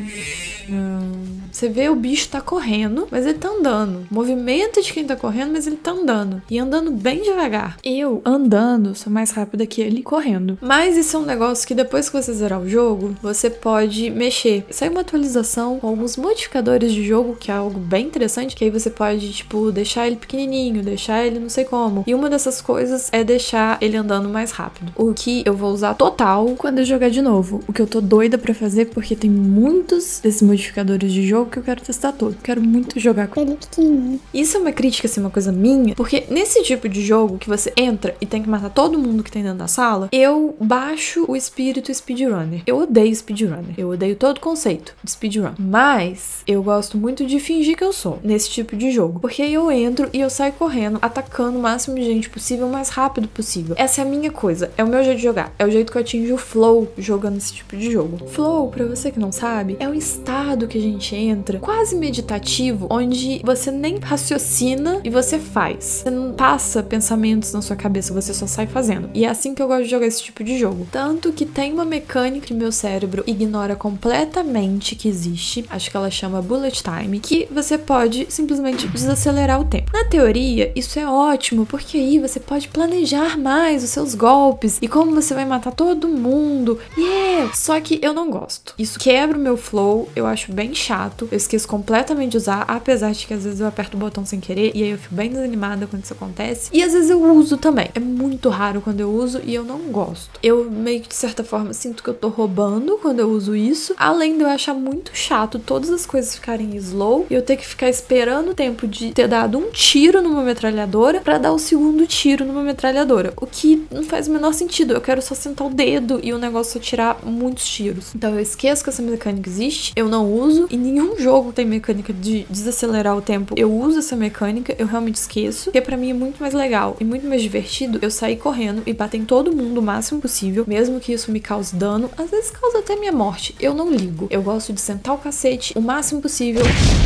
Você 1.57 1.71
vê 1.71 1.89
o 1.89 1.97
bicho 1.97 2.29
tá 2.29 2.41
correndo, 2.41 3.09
mas 3.11 3.25
ele 3.25 3.39
tá 3.39 3.49
andando. 3.49 4.07
Movimento 4.11 4.83
de 4.83 4.93
quem 4.93 5.07
tá 5.07 5.17
correndo, 5.17 5.53
mas 5.53 5.67
ele 5.67 5.77
tá 5.77 5.93
andando. 5.93 6.43
E 6.51 6.59
andando 6.59 6.91
bem 6.91 7.23
devagar. 7.23 7.79
Eu, 7.83 8.21
andando, 8.27 8.95
sou 8.95 9.11
mais 9.11 9.31
rápida 9.31 9.65
que 9.65 9.81
ele 9.81 10.03
correndo. 10.03 10.59
Mas 10.61 10.99
isso 10.99 11.17
é 11.17 11.21
um 11.21 11.25
negócio 11.25 11.67
que 11.67 11.75
depois 11.75 12.11
que 12.11 12.21
você 12.21 12.33
zerar 12.35 12.61
o 12.61 12.69
jogo, 12.69 13.17
você 13.23 13.49
pode 13.49 14.11
mexer. 14.11 14.67
Sai 14.71 14.91
uma 14.91 15.01
atualização 15.01 15.79
com 15.79 15.89
alguns 15.89 16.19
modificadores 16.19 16.93
de 16.93 17.07
jogo, 17.07 17.37
que 17.37 17.51
é 17.51 17.55
algo 17.55 17.79
bem 17.79 18.07
interessante, 18.07 18.26
que 18.57 18.65
aí 18.65 18.71
você 18.71 18.91
pode, 18.91 19.33
tipo, 19.33 19.71
deixar 19.71 20.07
ele 20.07 20.17
pequenininho, 20.17 20.83
deixar 20.83 21.25
ele 21.25 21.39
não 21.39 21.49
sei 21.49 21.65
como. 21.65 22.05
E 22.07 22.15
uma 22.15 22.29
dessas 22.29 22.61
coisas 22.61 23.09
é 23.13 23.23
deixar 23.23 23.79
ele 23.81 23.97
andando 23.97 24.29
mais 24.29 24.51
rápido. 24.51 24.93
O 24.97 25.15
que 25.15 25.43
eu 25.47 25.55
vou 25.55 25.73
usar 25.73 25.95
total 25.95 26.55
quando 26.59 26.79
eu 26.79 26.85
jogar 26.85 27.09
de 27.09 27.23
novo. 27.23 27.61
O 27.67 27.73
que 27.73 27.81
eu 27.81 27.87
tô 27.87 28.01
doida 28.01 28.37
para 28.37 28.53
fazer, 28.53 28.87
porque 28.87 29.15
tem 29.15 29.31
muitos 29.31 30.21
desses 30.21 30.43
modificadores 30.43 31.13
de 31.13 31.27
jogo 31.27 31.37
jogo 31.37 31.51
que 31.51 31.59
eu 31.59 31.63
quero 31.63 31.81
testar 31.81 32.13
todo. 32.13 32.37
Quero 32.43 32.63
muito 32.63 32.99
jogar 32.99 33.29
com 33.29 33.41
ele 33.41 33.57
pequenininho. 33.57 34.21
Isso 34.33 34.57
é 34.57 34.61
uma 34.61 34.73
crítica, 34.73 35.07
assim, 35.07 35.21
uma 35.21 35.31
coisa 35.31 35.53
minha, 35.53 35.95
porque 35.95 36.25
nesse 36.31 36.63
tipo 36.63 36.89
de 36.89 37.03
jogo 37.03 37.39
que 37.39 37.49
você 37.49 37.73
entra 37.77 38.17
e 38.21 38.27
tem 38.27 38.43
que 38.43 38.49
matar 38.49 38.71
todo 38.71 38.99
mundo 38.99 39.23
que 39.23 39.31
tem 39.31 39.43
dentro 39.43 39.59
da 39.59 39.69
sala, 39.69 40.09
eu 40.13 40.57
baixo 40.61 41.25
o 41.29 41.37
espírito 41.37 41.93
speedrunner. 41.93 42.63
Eu 42.67 42.79
odeio 42.79 43.15
speedrunner. 43.15 43.75
Eu 43.77 43.91
odeio 43.91 44.17
todo 44.17 44.39
o 44.39 44.41
conceito 44.41 44.95
de 45.03 45.11
speedrun. 45.11 45.53
Mas 45.59 46.43
eu 46.47 46.63
gosto 46.63 46.97
muito 46.97 47.27
de 47.27 47.39
fingir 47.39 47.77
que 47.77 47.85
eu 47.85 47.93
sou 47.93 48.16
nesse 48.23 48.51
tipo 48.51 48.77
de 48.77 48.91
jogo. 48.91 49.21
Porque 49.21 49.43
aí 49.43 49.55
eu 49.55 49.71
entro 49.71 50.09
e 50.13 50.21
eu 50.21 50.31
saio 50.31 50.53
correndo, 50.53 50.99
atacando 51.03 51.59
o 51.59 51.63
máximo 51.63 51.97
de 51.97 52.05
gente 52.05 52.31
possível, 52.31 52.67
o 52.67 52.73
mais 52.73 52.89
rápido 52.89 53.29
possível. 53.29 53.75
Essa 53.79 54.03
é 54.03 54.05
a 54.05 54.09
minha 54.09 54.31
coisa. 54.31 54.71
É 54.77 54.85
o 54.85 54.89
meu 54.89 55.03
jeito 55.03 55.19
de 55.19 55.23
jogar. 55.23 55.53
É 55.59 55.65
o 55.65 55.71
jeito 55.71 55.93
que 55.93 55.99
eu 55.99 56.03
atinjo 56.03 56.35
o 56.35 56.39
flow 56.39 56.93
jogando 56.99 57.37
esse 57.37 57.53
tipo 57.53 57.77
de 57.77 57.91
jogo. 57.91 58.27
Flow, 58.29 58.69
pra 58.69 58.85
você 58.85 59.11
que 59.11 59.19
não 59.19 59.33
sabe, 59.33 59.77
é 59.79 59.89
o 59.89 59.95
estado 59.95 60.69
que 60.69 60.79
a 60.79 60.81
gente 60.81 61.15
entra 61.15 61.59
quase 61.59 61.97
meditativo, 61.97 62.87
onde 62.91 63.41
você 63.45 63.71
nem 63.71 63.99
raciocina 63.99 65.01
e 65.05 65.11
você 65.11 65.39
faz. 65.39 66.03
Você 66.05 66.11
não 66.11 66.33
passa 66.33 66.83
pensamentos 66.83 67.53
na 67.53 67.63
sua 67.63 67.77
cabeça, 67.77 68.15
você 68.15 68.33
só 68.33 68.47
sai 68.47 68.67
fazendo. 68.67 69.11
E 69.15 69.25
é 69.25 69.29
assim 69.29 69.55
que 69.55 69.63
eu 69.63 69.69
gosto 69.69 69.85
de 69.85 69.91
jogar 69.91 70.07
esse 70.07 70.23
tipo 70.23 70.43
de 70.45 70.59
jogo. 70.59 70.87
Tanto 70.91 71.33
que 71.33 71.45
tem 71.45 71.73
uma 71.73 71.85
mecânica 71.85 72.47
que 72.47 72.55
meu 72.55 72.71
cérebro 72.71 73.25
ignora 73.27 73.75
completamente 73.75 74.95
que 74.95 75.09
existe, 75.09 75.65
acho 75.69 75.91
que 75.91 75.97
ela 75.97 76.11
chama 76.11 76.41
bullet 76.41 76.83
time, 76.83 77.19
que 77.19 77.49
você 77.51 77.77
pode 77.77 78.06
simplesmente 78.29 78.87
desacelerar 78.89 79.61
o 79.61 79.65
tempo. 79.65 79.91
Na 79.93 80.05
teoria, 80.05 80.73
isso 80.75 80.99
é 80.99 81.07
ótimo, 81.07 81.67
porque 81.67 81.99
aí 81.99 82.19
você 82.19 82.41
pode 82.41 82.69
planejar 82.69 83.39
mais 83.39 83.85
os 83.85 83.91
seus 83.91 84.15
golpes 84.15 84.79
e 84.81 84.89
como 84.89 85.15
você 85.15 85.35
vai 85.35 85.45
matar 85.45 85.73
todo 85.73 86.09
mundo. 86.09 86.79
Yeah! 86.97 87.53
Só 87.55 87.81
que 87.81 87.99
eu 88.03 88.13
não 88.13 88.31
gosto. 88.31 88.75
Isso 88.79 88.99
quebra 88.99 89.37
o 89.37 89.41
meu 89.41 89.57
flow, 89.57 90.09
eu 90.15 90.27
acho 90.27 90.53
bem 90.53 90.75
chato 90.75 91.27
eu 91.31 91.37
esqueço 91.37 91.69
completamente 91.69 92.33
de 92.33 92.37
usar, 92.37 92.65
apesar 92.67 93.13
de 93.13 93.27
que 93.27 93.35
às 93.35 93.45
vezes 93.45 93.61
eu 93.61 93.67
aperto 93.67 93.97
o 93.97 94.01
botão 94.01 94.25
sem 94.25 94.41
querer 94.41 94.73
e 94.75 94.83
aí 94.83 94.91
eu 94.91 94.99
fico 94.99 95.15
bem 95.15 95.31
desanimada 95.31 95.87
quando 95.87 96.05
isso 96.05 96.13
acontece. 96.13 96.71
E 96.73 96.83
às 96.83 96.93
vezes 96.93 97.11
eu 97.11 97.23
uso 97.33 97.57
também. 97.57 97.91
É 97.95 98.01
muito 98.01 98.49
raro 98.49 98.81
quando 98.81 99.01
eu 99.01 99.11
uso 99.11 99.41
e 99.45 99.55
eu 99.55 99.65
não 99.65 99.79
gosto. 99.91 100.39
Eu 100.43 100.71
meio 100.71 101.01
que 101.01 101.09
de 101.09 101.15
certa 101.15 101.45
forma 101.45 101.73
sinto 101.73 102.03
que 102.03 102.11
eu 102.11 102.15
tô 102.15 102.29
roubando 102.29 102.99
quando 102.99 103.21
eu 103.21 103.31
uso 103.31 103.55
isso, 103.55 103.95
além 103.97 104.37
de 104.37 104.43
eu 104.43 104.49
achar 104.49 104.75
muito 104.75 105.11
chato 105.15 105.59
todas 105.59 105.91
as 105.91 106.07
coisas 106.07 106.35
ficarem 106.35 106.75
slow 106.77 107.27
e 107.31 107.35
eu 107.35 107.43
ter 107.43 107.57
que 107.57 107.67
ficar 107.67 107.86
esperando 107.89 108.51
o 108.51 108.55
tempo 108.55 108.87
de 108.87 109.13
ter 109.13 109.29
dado 109.29 109.59
um 109.59 109.71
tiro 109.71 110.23
numa 110.23 110.43
metralhadora 110.43 111.21
para 111.21 111.39
dar 111.39 111.53
o 111.53 111.59
segundo 111.59 112.07
tiro 112.07 112.45
numa 112.45 112.63
metralhadora, 112.63 113.33
o 113.37 113.47
que 113.47 113.87
não 113.91 114.03
faz 114.03 114.29
o 114.29 114.33
menor 114.33 114.53
sentido. 114.53 114.95
Eu 114.95 115.01
quero 115.01 115.23
só 115.23 115.35
sentar 115.35 115.67
o 115.67 115.71
dedo 115.71 116.21
e 116.23 116.33
o 116.33 116.39
negócio 116.39 116.75
só 116.75 116.79
tirar 116.79 117.19
muitos 117.25 117.69
tiros. 117.69 118.15
Então 118.15 118.35
eu 118.35 118.41
esqueço 118.41 118.83
que 118.83 118.91
essa 118.91 119.03
mecânica 119.03 119.49
existe, 119.49 119.93
eu 119.97 120.09
não 120.09 120.33
uso 120.33 120.67
e 120.71 120.77
nenhum 120.77 121.19
jogo 121.19 121.53
tem 121.53 121.65
mecânica 121.65 122.13
de 122.13 122.47
desacelerar 122.49 123.17
o 123.17 123.23
tempo, 123.23 123.55
eu 123.57 123.73
uso 123.73 123.99
essa 123.99 124.17
mecânica, 124.17 124.75
eu 124.79 124.87
realmente 124.87 125.17
esqueço, 125.17 125.65
porque 125.65 125.81
para 125.81 125.97
mim 125.97 126.11
é 126.11 126.15
muito 126.15 126.39
mais 126.41 126.55
legal 126.55 126.97
e 127.01 127.05
muito 127.05 127.27
mais 127.27 127.43
divertido 127.43 127.99
eu 128.03 128.11
sair 128.11 128.37
correndo 128.37 128.83
e 128.87 128.93
bater 128.93 129.19
em 129.19 129.25
todo 129.25 129.55
mundo 129.55 129.79
o 129.79 129.83
máximo 129.83 130.21
possível, 130.21 130.65
mesmo 130.67 131.01
que 131.01 131.13
isso 131.13 131.31
me 131.31 131.41
cause 131.41 131.75
dano, 131.75 132.11
às 132.17 132.31
vezes 132.31 132.51
causa 132.51 132.79
até 132.79 132.97
minha 132.97 133.13
morte. 133.13 133.55
Eu 133.61 133.75
não 133.75 133.91
ligo. 133.91 134.27
Eu 134.31 134.43
gosto 134.43 134.73
de 134.73 134.81
sentar 134.81 135.15
o 135.15 135.19
cacete 135.19 135.73
o 135.77 135.81
máximo 135.81 136.21
possível. 136.21 136.63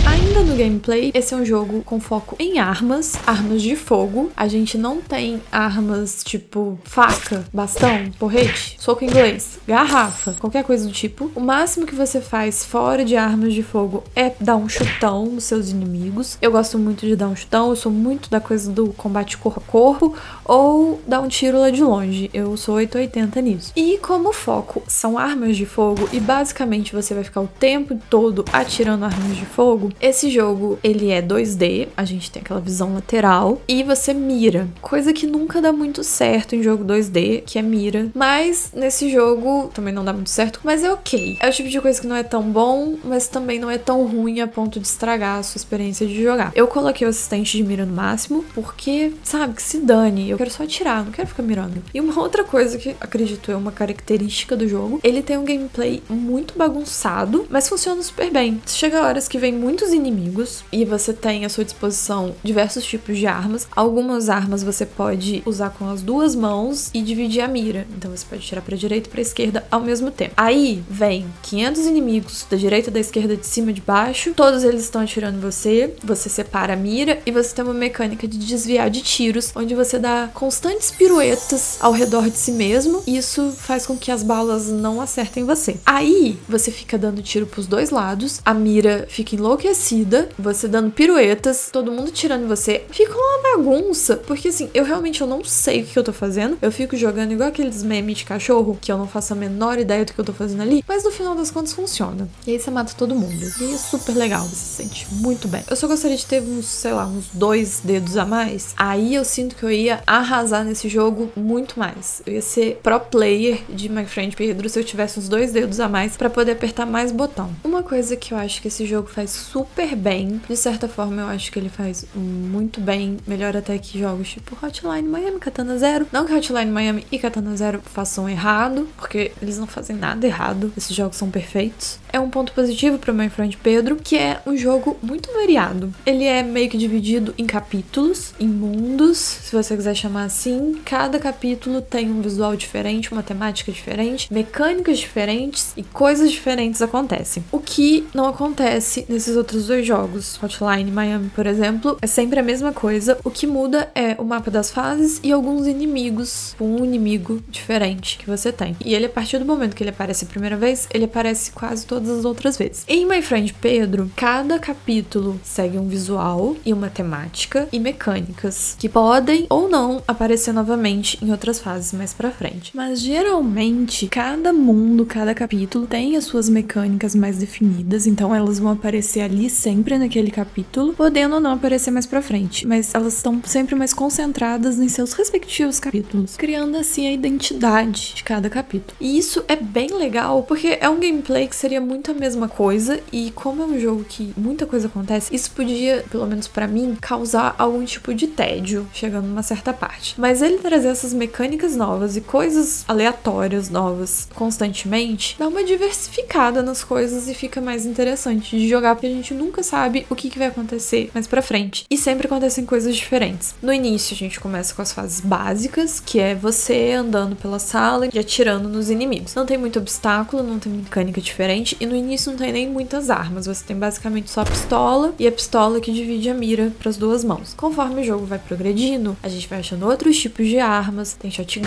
Ainda 0.06 0.40
no 0.42 0.56
gameplay, 0.70 1.10
esse 1.12 1.34
é 1.34 1.36
um 1.36 1.44
jogo 1.44 1.82
com 1.82 2.00
foco 2.00 2.36
em 2.38 2.58
armas, 2.58 3.16
armas 3.26 3.60
de 3.60 3.76
fogo. 3.76 4.30
A 4.36 4.48
gente 4.48 4.78
não 4.78 5.02
tem 5.02 5.42
armas 5.52 6.22
tipo 6.24 6.78
faca, 6.84 7.44
bastão, 7.52 8.10
porrete, 8.18 8.76
soco 8.78 9.04
inglês, 9.04 9.58
garrafa, 9.66 10.34
qualquer 10.40 10.64
coisa 10.64 10.86
do 10.86 10.92
tipo. 10.92 11.30
O 11.34 11.40
máximo 11.40 11.86
que 11.86 11.94
você 11.94 12.20
faz 12.20 12.64
fora 12.64 13.04
de 13.04 13.16
armas 13.16 13.52
de 13.52 13.62
fogo 13.62 13.90
jogo 13.90 14.04
é 14.14 14.32
dar 14.40 14.56
um 14.56 14.68
chutão 14.68 15.26
nos 15.26 15.44
seus 15.44 15.70
inimigos. 15.70 16.38
Eu 16.40 16.52
gosto 16.52 16.78
muito 16.78 17.04
de 17.04 17.16
dar 17.16 17.28
um 17.28 17.36
chutão, 17.36 17.70
eu 17.70 17.76
sou 17.76 17.90
muito 17.90 18.30
da 18.30 18.40
coisa 18.40 18.70
do 18.70 18.92
combate 18.92 19.36
corpo 19.36 19.60
a 19.60 19.70
corpo 19.70 20.14
ou 20.44 21.00
dar 21.06 21.20
um 21.20 21.28
tiro 21.28 21.58
lá 21.58 21.70
de 21.70 21.82
longe. 21.82 22.30
Eu 22.32 22.56
sou 22.56 22.76
880 22.76 23.40
nisso. 23.40 23.72
E 23.74 23.98
como 23.98 24.32
foco 24.32 24.82
são 24.86 25.18
armas 25.18 25.56
de 25.56 25.66
fogo 25.66 26.08
e 26.12 26.20
basicamente 26.20 26.92
você 26.92 27.14
vai 27.14 27.24
ficar 27.24 27.40
o 27.40 27.48
tempo 27.48 27.98
todo 28.08 28.44
atirando 28.52 29.04
armas 29.04 29.36
de 29.36 29.44
fogo, 29.44 29.90
esse 30.00 30.30
jogo 30.60 30.78
ele 30.84 31.10
é 31.10 31.22
2D, 31.22 31.88
a 31.96 32.04
gente 32.04 32.30
tem 32.30 32.42
aquela 32.42 32.60
visão 32.60 32.94
lateral 32.94 33.60
e 33.66 33.82
você 33.82 34.12
mira, 34.12 34.68
coisa 34.82 35.12
que 35.12 35.26
nunca 35.26 35.60
dá 35.60 35.72
muito 35.72 36.04
certo 36.04 36.54
em 36.54 36.62
jogo 36.62 36.84
2D, 36.84 37.42
que 37.46 37.58
é 37.58 37.62
mira. 37.62 38.10
Mas 38.14 38.70
nesse 38.74 39.10
jogo 39.10 39.70
também 39.72 39.92
não 39.92 40.04
dá 40.04 40.12
muito 40.12 40.30
certo, 40.30 40.60
mas 40.62 40.84
é 40.84 40.92
ok. 40.92 41.38
É 41.40 41.48
o 41.48 41.52
tipo 41.52 41.68
de 41.68 41.80
coisa 41.80 42.00
que 42.00 42.06
não 42.06 42.16
é 42.16 42.22
tão 42.22 42.42
bom, 42.42 42.96
mas 43.02 43.26
também 43.26 43.58
não 43.58 43.70
é 43.70 43.78
tão 43.78 44.06
ruim 44.06 44.40
a 44.40 44.46
ponto 44.46 44.78
de 44.78 44.86
estragar 44.86 45.38
a 45.38 45.42
sua 45.42 45.58
experiência 45.58 46.06
de 46.06 46.22
jogar. 46.22 46.52
Eu 46.54 46.66
coloquei 46.66 47.06
o 47.06 47.10
assistente 47.10 47.56
de 47.56 47.62
mira 47.62 47.86
no 47.86 47.94
máximo, 47.94 48.44
porque, 48.54 49.12
sabe, 49.22 49.54
que 49.54 49.62
se 49.62 49.78
dane, 49.78 50.30
eu 50.30 50.36
quero 50.36 50.50
só 50.50 50.64
atirar, 50.64 51.04
não 51.04 51.12
quero 51.12 51.28
ficar 51.28 51.42
mirando. 51.42 51.82
E 51.94 52.00
uma 52.00 52.18
outra 52.20 52.44
coisa 52.44 52.76
que 52.76 52.94
acredito 53.00 53.50
é 53.50 53.56
uma 53.56 53.72
característica 53.72 54.56
do 54.56 54.68
jogo, 54.68 55.00
ele 55.02 55.22
tem 55.22 55.38
um 55.38 55.44
gameplay 55.44 56.02
muito 56.08 56.56
bagunçado, 56.56 57.46
mas 57.48 57.68
funciona 57.68 58.02
super 58.02 58.30
bem. 58.30 58.60
Chega 58.66 59.02
horas 59.02 59.28
que 59.28 59.38
vem 59.38 59.52
muitos 59.52 59.92
inimigos 59.92 60.49
e 60.72 60.84
você 60.84 61.12
tem 61.12 61.44
à 61.44 61.48
sua 61.48 61.64
disposição 61.64 62.34
diversos 62.42 62.84
tipos 62.84 63.16
de 63.16 63.26
armas. 63.26 63.66
Algumas 63.74 64.28
armas 64.28 64.62
você 64.62 64.84
pode 64.84 65.42
usar 65.46 65.70
com 65.70 65.88
as 65.88 66.02
duas 66.02 66.34
mãos 66.34 66.90
e 66.92 67.02
dividir 67.02 67.40
a 67.40 67.48
mira. 67.48 67.86
Então 67.96 68.10
você 68.10 68.24
pode 68.28 68.42
tirar 68.42 68.62
para 68.62 68.76
direita 68.76 69.08
e 69.08 69.10
para 69.10 69.20
esquerda 69.20 69.64
ao 69.70 69.80
mesmo 69.80 70.10
tempo. 70.10 70.34
Aí 70.36 70.82
vem 70.88 71.26
500 71.42 71.86
inimigos 71.86 72.46
da 72.48 72.56
direita, 72.56 72.90
da 72.90 73.00
esquerda, 73.00 73.36
de 73.36 73.46
cima, 73.46 73.72
de 73.72 73.80
baixo. 73.80 74.32
Todos 74.34 74.64
eles 74.64 74.82
estão 74.82 75.02
atirando 75.02 75.38
em 75.38 75.40
você. 75.40 75.94
Você 76.02 76.28
separa 76.28 76.74
a 76.74 76.76
mira 76.76 77.20
e 77.24 77.30
você 77.30 77.54
tem 77.54 77.64
uma 77.64 77.74
mecânica 77.74 78.26
de 78.26 78.38
desviar 78.38 78.90
de 78.90 79.02
tiros, 79.02 79.52
onde 79.54 79.74
você 79.74 79.98
dá 79.98 80.28
constantes 80.34 80.90
piruetas 80.90 81.78
ao 81.80 81.92
redor 81.92 82.28
de 82.28 82.36
si 82.36 82.52
mesmo. 82.52 83.02
Isso 83.06 83.52
faz 83.56 83.86
com 83.86 83.96
que 83.96 84.10
as 84.10 84.22
balas 84.22 84.68
não 84.68 85.00
acertem 85.00 85.44
você. 85.44 85.76
Aí 85.84 86.38
você 86.48 86.70
fica 86.70 86.98
dando 86.98 87.22
tiro 87.22 87.46
pros 87.46 87.66
dois 87.66 87.90
lados, 87.90 88.40
a 88.44 88.54
mira 88.54 89.06
fica 89.08 89.34
enlouquecida, 89.34 90.28
você 90.40 90.68
dando 90.68 90.90
piruetas, 90.90 91.70
todo 91.72 91.92
mundo 91.92 92.10
tirando 92.10 92.48
você. 92.48 92.84
Fica 92.90 93.12
uma 93.12 93.56
bagunça, 93.56 94.16
porque 94.16 94.48
assim, 94.48 94.70
eu 94.74 94.84
realmente 94.84 95.20
eu 95.20 95.26
não 95.26 95.44
sei 95.44 95.82
o 95.82 95.86
que 95.86 95.98
eu 95.98 96.04
tô 96.04 96.12
fazendo. 96.12 96.58
Eu 96.60 96.72
fico 96.72 96.96
jogando 96.96 97.32
igual 97.32 97.48
aqueles 97.48 97.82
memes 97.82 98.18
de 98.18 98.24
cachorro, 98.24 98.78
que 98.80 98.90
eu 98.90 98.98
não 98.98 99.06
faço 99.06 99.32
a 99.32 99.36
menor 99.36 99.78
ideia 99.78 100.04
do 100.04 100.12
que 100.12 100.20
eu 100.20 100.24
tô 100.24 100.32
fazendo 100.32 100.62
ali, 100.62 100.84
mas 100.86 101.04
no 101.04 101.10
final 101.10 101.34
das 101.34 101.50
contas 101.50 101.72
funciona. 101.72 102.28
E 102.46 102.52
aí 102.52 102.60
você 102.60 102.70
mata 102.70 102.92
todo 102.96 103.14
mundo. 103.14 103.40
E 103.60 103.74
é 103.74 103.76
super 103.76 104.14
legal, 104.14 104.44
você 104.44 104.56
se 104.56 104.82
sente 104.82 105.06
muito 105.12 105.48
bem. 105.48 105.62
Eu 105.68 105.76
só 105.76 105.86
gostaria 105.86 106.16
de 106.16 106.26
ter 106.26 106.42
uns, 106.42 106.66
sei 106.66 106.92
lá, 106.92 107.06
uns 107.06 107.26
dois 107.32 107.80
dedos 107.82 108.16
a 108.16 108.24
mais. 108.24 108.74
Aí 108.76 109.14
eu 109.14 109.24
sinto 109.24 109.56
que 109.56 109.62
eu 109.62 109.70
ia 109.70 110.02
arrasar 110.06 110.64
nesse 110.64 110.88
jogo 110.88 111.30
muito 111.36 111.78
mais. 111.78 112.22
Eu 112.26 112.34
ia 112.34 112.42
ser 112.42 112.80
pro 112.82 113.00
player 113.00 113.62
de 113.68 113.88
My 113.88 114.04
Friend 114.04 114.34
Pedro 114.34 114.68
se 114.68 114.78
eu 114.78 114.84
tivesse 114.84 115.18
uns 115.18 115.28
dois 115.28 115.52
dedos 115.52 115.80
a 115.80 115.88
mais 115.88 116.16
para 116.16 116.30
poder 116.30 116.52
apertar 116.52 116.86
mais 116.86 117.12
botão. 117.12 117.50
Uma 117.64 117.82
coisa 117.82 118.16
que 118.16 118.32
eu 118.32 118.38
acho 118.38 118.60
que 118.60 118.68
esse 118.68 118.86
jogo 118.86 119.08
faz 119.08 119.30
super 119.30 119.94
bem, 119.96 120.29
de 120.38 120.56
certa 120.56 120.88
forma 120.88 121.22
eu 121.22 121.28
acho 121.28 121.50
que 121.50 121.58
ele 121.58 121.68
faz 121.68 122.04
muito 122.14 122.80
bem, 122.80 123.16
melhor 123.26 123.56
até 123.56 123.78
que 123.78 123.98
jogos 123.98 124.28
tipo 124.30 124.56
Hotline 124.64 125.08
Miami, 125.08 125.38
Katana 125.38 125.78
Zero. 125.78 126.06
Não 126.12 126.26
que 126.26 126.32
Hotline 126.32 126.70
Miami 126.70 127.06
e 127.10 127.18
Katana 127.18 127.56
Zero 127.56 127.80
façam 127.84 128.28
errado, 128.28 128.88
porque 128.96 129.32
eles 129.40 129.58
não 129.58 129.66
fazem 129.66 129.96
nada 129.96 130.26
errado, 130.26 130.72
esses 130.76 130.94
jogos 130.94 131.16
são 131.16 131.30
perfeitos. 131.30 131.98
É 132.12 132.18
um 132.18 132.30
ponto 132.30 132.52
positivo 132.52 132.98
para 132.98 133.12
My 133.12 133.28
Friend 133.28 133.56
Pedro, 133.56 133.96
que 133.96 134.16
é 134.16 134.40
um 134.46 134.56
jogo 134.56 134.98
muito 135.02 135.32
variado. 135.32 135.94
Ele 136.04 136.24
é 136.24 136.42
meio 136.42 136.68
que 136.68 136.76
dividido 136.76 137.34
em 137.38 137.46
capítulos, 137.46 138.34
em 138.38 138.48
mundos, 138.48 139.18
se 139.18 139.54
você 139.54 139.76
quiser 139.76 139.94
chamar 139.94 140.24
assim. 140.24 140.80
Cada 140.84 141.18
capítulo 141.18 141.80
tem 141.80 142.10
um 142.10 142.20
visual 142.20 142.56
diferente, 142.56 143.12
uma 143.12 143.22
temática 143.22 143.70
diferente, 143.70 144.32
mecânicas 144.32 144.98
diferentes 144.98 145.72
e 145.76 145.82
coisas 145.82 146.30
diferentes 146.30 146.82
acontecem. 146.82 147.44
O 147.52 147.58
que 147.58 148.06
não 148.14 148.26
acontece 148.26 149.06
nesses 149.08 149.36
outros 149.36 149.66
dois 149.66 149.86
jogos, 149.86 150.19
Hotline 150.42 150.90
Miami, 150.90 151.30
por 151.30 151.46
exemplo, 151.46 151.98
é 152.00 152.06
sempre 152.06 152.40
a 152.40 152.42
mesma 152.42 152.72
coisa. 152.72 153.18
O 153.24 153.30
que 153.30 153.46
muda 153.46 153.90
é 153.94 154.14
o 154.18 154.24
mapa 154.24 154.50
das 154.50 154.70
fases 154.70 155.20
e 155.22 155.32
alguns 155.32 155.66
inimigos, 155.66 156.54
um 156.60 156.84
inimigo 156.84 157.42
diferente 157.48 158.18
que 158.18 158.26
você 158.26 158.52
tem. 158.52 158.76
E 158.84 158.94
ele, 158.94 159.06
a 159.06 159.10
partir 159.10 159.38
do 159.38 159.44
momento 159.44 159.74
que 159.74 159.82
ele 159.82 159.90
aparece 159.90 160.24
a 160.24 160.28
primeira 160.28 160.56
vez, 160.56 160.88
ele 160.92 161.04
aparece 161.04 161.52
quase 161.52 161.86
todas 161.86 162.08
as 162.10 162.24
outras 162.24 162.56
vezes. 162.56 162.84
Em 162.88 163.06
My 163.06 163.22
Friend 163.22 163.52
Pedro, 163.54 164.10
cada 164.16 164.58
capítulo 164.58 165.40
segue 165.42 165.78
um 165.78 165.88
visual 165.88 166.56
e 166.64 166.72
uma 166.72 166.88
temática 166.88 167.68
e 167.72 167.78
mecânicas 167.78 168.76
que 168.78 168.88
podem 168.88 169.46
ou 169.48 169.68
não 169.68 170.02
aparecer 170.06 170.52
novamente 170.52 171.18
em 171.22 171.30
outras 171.30 171.58
fases 171.58 171.92
mais 171.92 172.12
para 172.12 172.30
frente. 172.30 172.72
Mas 172.74 173.00
geralmente, 173.00 174.08
cada 174.08 174.52
mundo, 174.52 175.04
cada 175.06 175.34
capítulo 175.34 175.86
tem 175.86 176.16
as 176.16 176.24
suas 176.24 176.48
mecânicas 176.48 177.14
mais 177.14 177.38
definidas, 177.38 178.06
então 178.06 178.34
elas 178.34 178.58
vão 178.58 178.72
aparecer 178.72 179.20
ali 179.20 179.48
sempre 179.50 179.94
naquele 180.10 180.30
capítulo, 180.32 180.92
podendo 180.92 181.36
ou 181.36 181.40
não 181.40 181.52
aparecer 181.52 181.92
mais 181.92 182.04
para 182.04 182.20
frente, 182.20 182.66
mas 182.66 182.92
elas 182.92 183.14
estão 183.14 183.40
sempre 183.44 183.76
mais 183.76 183.94
concentradas 183.94 184.78
em 184.80 184.88
seus 184.88 185.12
respectivos 185.12 185.78
capítulos, 185.78 186.36
criando 186.36 186.76
assim 186.76 187.06
a 187.06 187.12
identidade 187.12 188.14
de 188.16 188.24
cada 188.24 188.50
capítulo. 188.50 188.96
E 189.00 189.16
isso 189.16 189.44
é 189.46 189.54
bem 189.54 189.90
legal 189.96 190.42
porque 190.42 190.78
é 190.80 190.88
um 190.88 190.98
gameplay 190.98 191.46
que 191.46 191.54
seria 191.54 191.80
muito 191.80 192.10
a 192.10 192.14
mesma 192.14 192.48
coisa 192.48 192.98
e 193.12 193.30
como 193.30 193.62
é 193.62 193.66
um 193.66 193.78
jogo 193.78 194.04
que 194.08 194.34
muita 194.36 194.66
coisa 194.66 194.88
acontece, 194.88 195.34
isso 195.34 195.52
podia, 195.52 196.04
pelo 196.10 196.26
menos 196.26 196.48
para 196.48 196.66
mim, 196.66 196.96
causar 197.00 197.54
algum 197.56 197.84
tipo 197.84 198.12
de 198.12 198.26
tédio 198.26 198.88
chegando 198.92 199.28
numa 199.28 199.44
certa 199.44 199.72
parte. 199.72 200.20
Mas 200.20 200.42
ele 200.42 200.58
trazer 200.58 200.88
essas 200.88 201.14
mecânicas 201.14 201.76
novas 201.76 202.16
e 202.16 202.20
coisas 202.20 202.84
aleatórias 202.88 203.70
novas 203.70 204.28
constantemente 204.34 205.36
dá 205.38 205.46
uma 205.46 205.62
diversificada 205.62 206.62
nas 206.62 206.82
coisas 206.82 207.28
e 207.28 207.34
fica 207.34 207.60
mais 207.60 207.86
interessante 207.86 208.58
de 208.58 208.68
jogar 208.68 208.96
porque 208.96 209.06
a 209.06 209.10
gente 209.10 209.32
nunca 209.34 209.62
sabe 209.62 209.89
o 210.08 210.16
que, 210.16 210.30
que 210.30 210.38
vai 210.38 210.48
acontecer 210.48 211.10
mais 211.14 211.26
para 211.26 211.42
frente. 211.42 211.84
E 211.90 211.96
sempre 211.96 212.26
acontecem 212.26 212.64
coisas 212.64 212.96
diferentes. 212.96 213.54
No 213.62 213.72
início 213.72 214.14
a 214.14 214.18
gente 214.18 214.40
começa 214.40 214.74
com 214.74 214.82
as 214.82 214.92
fases 214.92 215.20
básicas, 215.20 216.00
que 216.00 216.18
é 216.18 216.34
você 216.34 216.92
andando 216.92 217.36
pela 217.36 217.58
sala 217.58 218.08
e 218.12 218.18
atirando 218.18 218.68
nos 218.68 218.90
inimigos. 218.90 219.34
Não 219.34 219.46
tem 219.46 219.58
muito 219.58 219.78
obstáculo, 219.78 220.42
não 220.42 220.58
tem 220.58 220.72
mecânica 220.72 221.20
diferente 221.20 221.76
e 221.80 221.86
no 221.86 221.96
início 221.96 222.30
não 222.30 222.38
tem 222.38 222.52
nem 222.52 222.68
muitas 222.68 223.10
armas. 223.10 223.46
Você 223.46 223.64
tem 223.64 223.76
basicamente 223.76 224.30
só 224.30 224.42
a 224.42 224.44
pistola 224.44 225.14
e 225.18 225.26
a 225.26 225.32
pistola 225.32 225.80
que 225.80 225.92
divide 225.92 226.30
a 226.30 226.34
mira 226.34 226.72
para 226.78 226.88
as 226.88 226.96
duas 226.96 227.24
mãos. 227.24 227.54
Conforme 227.56 228.02
o 228.02 228.04
jogo 228.04 228.26
vai 228.26 228.38
progredindo, 228.38 229.16
a 229.22 229.28
gente 229.28 229.48
vai 229.48 229.60
achando 229.60 229.86
outros 229.86 230.18
tipos 230.18 230.46
de 230.46 230.58
armas. 230.58 231.14
Tem 231.14 231.30
shotgun, 231.30 231.64